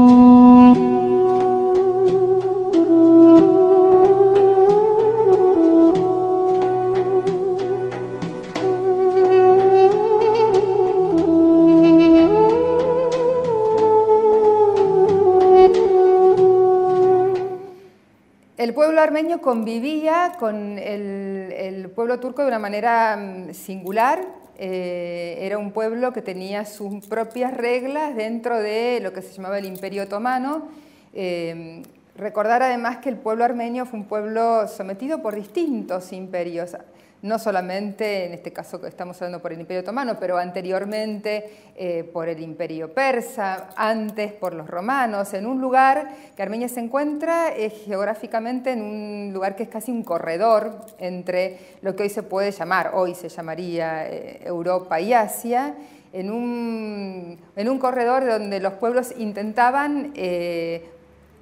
El 18.59 18.74
pueblo 18.74 19.01
armenio 19.01 19.41
convivía 19.41 20.33
con 20.39 20.79
el, 20.79 21.91
pueblo 21.95 22.18
turco 22.18 22.43
de 22.43 22.49
una 22.49 22.59
manera 22.59 23.16
mm, 23.16 23.55
singular. 23.55 24.38
Eh, 24.61 25.38
era 25.40 25.56
un 25.56 25.70
pueblo 25.70 26.12
que 26.12 26.20
tenía 26.20 26.64
sus 26.64 27.06
propias 27.06 27.56
reglas 27.56 28.16
dentro 28.16 28.59
de 28.59 28.98
lo 29.00 29.12
que 29.12 29.22
se 29.22 29.32
llamaba 29.32 29.59
el 29.59 29.64
Imperio 29.64 30.02
Otomano. 30.02 30.68
Eh, 31.14 31.82
recordar 32.16 32.62
además 32.64 32.96
que 32.98 33.09
el 33.09 33.16
pueblo 33.16 33.44
armenio 33.44 33.86
fue 33.86 34.00
un 34.00 34.06
pueblo 34.06 34.66
sometido 34.66 35.22
por 35.22 35.36
distintos 35.36 36.12
imperios 36.12 36.76
no 37.22 37.38
solamente 37.38 38.26
en 38.26 38.34
este 38.34 38.52
caso 38.52 38.80
que 38.80 38.86
estamos 38.86 39.20
hablando 39.20 39.42
por 39.42 39.52
el 39.52 39.60
Imperio 39.60 39.82
Otomano, 39.82 40.16
pero 40.20 40.38
anteriormente 40.38 41.50
eh, 41.74 42.08
por 42.12 42.28
el 42.28 42.40
Imperio 42.40 42.92
Persa, 42.92 43.70
antes 43.76 44.32
por 44.32 44.54
los 44.54 44.68
romanos, 44.68 45.34
en 45.34 45.46
un 45.46 45.60
lugar 45.60 46.10
que 46.36 46.42
Armenia 46.42 46.68
se 46.68 46.80
encuentra 46.80 47.56
eh, 47.56 47.70
geográficamente 47.70 48.70
en 48.70 48.82
un 48.82 49.30
lugar 49.32 49.56
que 49.56 49.64
es 49.64 49.68
casi 49.68 49.90
un 49.90 50.04
corredor 50.04 50.86
entre 50.98 51.58
lo 51.82 51.96
que 51.96 52.04
hoy 52.04 52.10
se 52.10 52.22
puede 52.22 52.52
llamar, 52.52 52.92
hoy 52.94 53.14
se 53.14 53.28
llamaría 53.28 54.08
eh, 54.08 54.40
Europa 54.44 55.00
y 55.00 55.12
Asia, 55.12 55.74
en 56.12 56.30
un, 56.30 57.38
en 57.54 57.68
un, 57.68 57.78
corredor 57.78 58.24
donde 58.24 58.60
los 58.60 58.72
pueblos 58.74 59.12
intentaban 59.18 60.14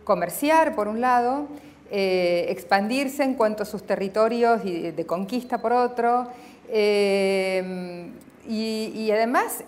comerciar, 0.02 0.74
por 0.74 0.88
un 0.88 1.00
lado, 1.00 1.46
eh, 1.90 2.46
expandirse 2.48 3.22
en 3.22 3.34
cuanto 3.34 3.62
a 3.62 3.66
sus 3.66 3.84
territorios 3.84 4.64
y 4.64 4.90
de 4.90 5.06
conquista 5.06 5.58
por 5.58 5.72
otro, 5.72 6.26
eh, 6.68 8.10
y, 8.48 9.10
además, 9.10 9.62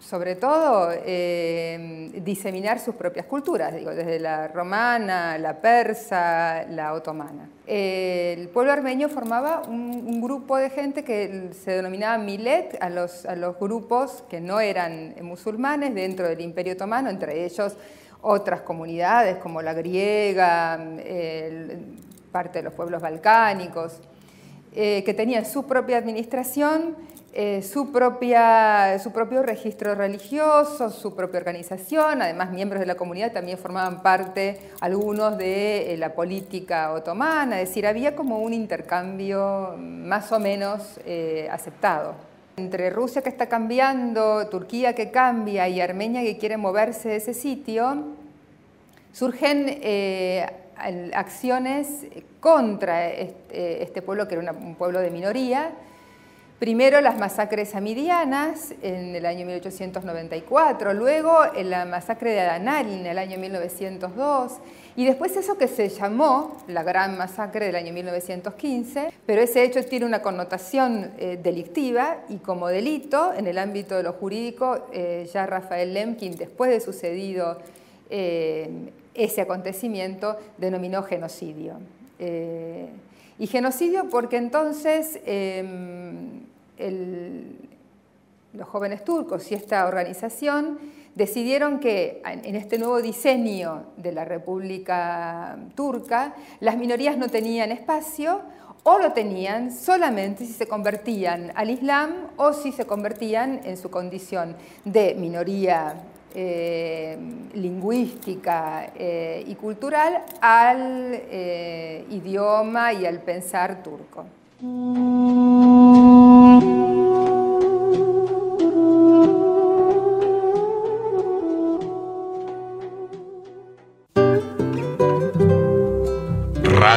sobre 0.00 0.34
todo, 0.34 0.90
eh, 0.92 2.10
diseminar 2.24 2.80
sus 2.80 2.94
propias 2.94 3.26
culturas, 3.26 3.74
digo, 3.74 3.92
desde 3.92 4.18
la 4.18 4.48
romana, 4.48 5.38
la 5.38 5.60
persa, 5.60 6.64
la 6.70 6.92
otomana. 6.94 7.48
el 7.66 8.48
pueblo 8.48 8.72
armenio 8.72 9.08
formaba 9.08 9.62
un, 9.68 10.20
grupo 10.20 10.56
de 10.56 10.70
gente 10.70 11.04
que 11.04 11.50
se 11.52 11.72
denominaba 11.72 12.18
milet 12.18 12.78
a 12.80 12.88
los, 12.88 13.26
a 13.26 13.36
los 13.36 13.58
grupos 13.58 14.24
que 14.28 14.40
no 14.40 14.60
eran 14.60 15.14
musulmanes 15.22 15.94
dentro 15.94 16.28
del 16.28 16.40
imperio 16.40 16.74
otomano, 16.74 17.10
entre 17.10 17.44
ellos 17.44 17.76
otras 18.22 18.60
comunidades 18.62 19.36
como 19.36 19.62
la 19.62 19.74
griega, 19.74 20.78
parte 22.30 22.58
de 22.58 22.62
los 22.62 22.74
pueblos 22.74 23.02
balcánicos, 23.02 24.00
eh, 24.72 25.02
que 25.04 25.14
tenían 25.14 25.44
su 25.44 25.66
propia 25.66 25.98
administración 25.98 26.96
eh, 27.32 27.62
su, 27.62 27.92
propia, 27.92 28.98
su 28.98 29.12
propio 29.12 29.42
registro 29.42 29.94
religioso, 29.94 30.90
su 30.90 31.14
propia 31.14 31.38
organización, 31.38 32.22
además 32.22 32.50
miembros 32.50 32.80
de 32.80 32.86
la 32.86 32.96
comunidad 32.96 33.30
también 33.30 33.56
formaban 33.56 34.02
parte 34.02 34.58
algunos 34.80 35.38
de 35.38 35.94
eh, 35.94 35.96
la 35.96 36.12
política 36.12 36.92
otomana, 36.92 37.60
es 37.60 37.68
decir, 37.68 37.86
había 37.86 38.16
como 38.16 38.40
un 38.40 38.52
intercambio 38.52 39.76
más 39.78 40.32
o 40.32 40.40
menos 40.40 40.98
aceptado. 41.50 42.29
Entre 42.60 42.90
Rusia 42.90 43.22
que 43.22 43.30
está 43.30 43.48
cambiando, 43.48 44.46
Turquía 44.48 44.94
que 44.94 45.10
cambia 45.10 45.68
y 45.68 45.80
Armenia 45.80 46.22
que 46.22 46.36
quiere 46.36 46.56
moverse 46.56 47.08
de 47.08 47.16
ese 47.16 47.32
sitio, 47.32 48.04
surgen 49.12 49.80
acciones 51.14 52.06
contra 52.38 53.08
este, 53.08 53.82
este, 53.82 54.02
pueblo, 54.02 54.28
que 54.28 54.34
era 54.34 54.52
un 54.52 54.74
pueblo 54.74 55.00
de 55.00 55.10
minoría, 55.10 55.72
Primero 56.60 57.00
las 57.00 57.16
masacres 57.16 57.74
amidianas 57.74 58.74
en 58.82 59.16
el 59.16 59.24
año 59.24 59.46
1894, 59.46 60.92
luego 60.92 61.38
la 61.64 61.86
masacre 61.86 62.32
de 62.32 62.40
Adanari 62.42 62.92
en 62.92 63.06
el 63.06 63.16
año 63.16 63.38
1902 63.38 64.58
y 64.96 65.04
después 65.04 65.36
eso 65.36 65.56
que 65.56 65.68
se 65.68 65.88
llamó 65.88 66.56
la 66.66 66.82
gran 66.82 67.16
masacre 67.16 67.66
del 67.66 67.76
año 67.76 67.92
1915, 67.92 69.12
pero 69.24 69.40
ese 69.40 69.62
hecho 69.62 69.84
tiene 69.84 70.06
una 70.06 70.20
connotación 70.20 71.12
eh, 71.18 71.38
delictiva 71.42 72.18
y 72.28 72.36
como 72.36 72.68
delito 72.68 73.32
en 73.32 73.46
el 73.46 73.58
ámbito 73.58 73.96
de 73.96 74.02
lo 74.02 74.12
jurídico 74.12 74.86
eh, 74.92 75.28
ya 75.32 75.46
Rafael 75.46 75.94
Lemkin 75.94 76.36
después 76.36 76.70
de 76.70 76.80
sucedido 76.80 77.58
eh, 78.10 78.90
ese 79.14 79.40
acontecimiento 79.40 80.36
denominó 80.58 81.02
genocidio. 81.02 81.74
y 83.38 83.46
genocidio 83.46 84.08
porque 84.10 84.36
entonces 84.36 85.20
em, 85.24 86.40
los 88.52 88.68
jóvenes 88.68 89.04
turcos 89.04 89.50
y 89.50 89.54
esta 89.54 89.86
organización 89.86 90.78
decidieron 91.14 91.80
que 91.80 92.22
en 92.24 92.56
este 92.56 92.78
nuevo 92.78 93.02
diseño 93.02 93.86
de 93.96 94.12
la 94.12 94.24
República 94.24 95.58
Turca 95.74 96.34
las 96.60 96.76
minorías 96.76 97.16
no 97.16 97.28
tenían 97.28 97.72
espacio 97.72 98.40
o 98.82 98.98
lo 98.98 99.12
tenían 99.12 99.72
solamente 99.72 100.46
si 100.46 100.52
se 100.52 100.66
convertían 100.66 101.52
al 101.54 101.70
Islam 101.70 102.28
o 102.36 102.52
si 102.52 102.72
se 102.72 102.86
convertían 102.86 103.60
en 103.64 103.76
su 103.76 103.90
condición 103.90 104.56
de 104.84 105.14
minoría 105.14 105.94
eh, 106.34 107.18
lingüística 107.54 108.92
eh, 108.94 109.44
y 109.46 109.54
cultural 109.56 110.22
al 110.40 111.12
eh, 111.12 112.06
idioma 112.10 112.92
y 112.92 113.04
al 113.04 113.20
pensar 113.20 113.82
turco. 113.82 114.26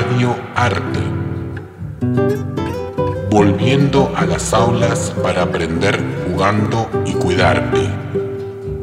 Radio 0.04 0.36
Arte. 0.56 0.99
Volviendo 3.30 4.12
a 4.16 4.26
las 4.26 4.54
aulas 4.54 5.14
para 5.24 5.43
aprender 5.43 5.97
jugando 6.28 6.89
y 7.06 7.14
cuidarte. 7.14 7.89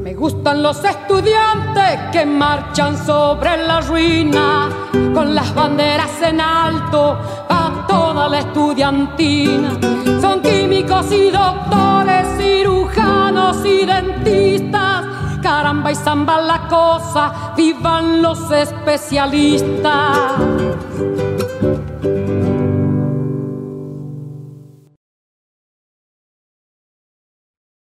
Me 0.03 0.15
gustan 0.15 0.63
los 0.63 0.83
estudiantes 0.83 2.01
que 2.11 2.25
marchan 2.25 2.97
sobre 3.05 3.67
la 3.67 3.83
ruina 3.83 4.71
con 5.13 5.35
las 5.35 5.55
banderas 5.55 6.23
en 6.23 6.41
alto 6.41 7.19
a 7.49 7.85
toda 7.87 8.29
la 8.29 8.39
estudiantina. 8.39 9.79
Son 10.23 10.41
químicos 10.41 11.13
y 11.13 11.31
doctores, 11.31 12.27
cirujanos 12.39 13.65
y 13.67 13.85
dentistas 13.85 15.11
caramba 15.41 15.91
y 15.91 15.95
zamba 15.95 16.41
la 16.41 16.69
cosa, 16.69 17.53
vivan 17.57 18.23
los 18.23 18.51
especialistas. 18.51 20.60
Thank 20.81 21.41
you. 21.43 21.50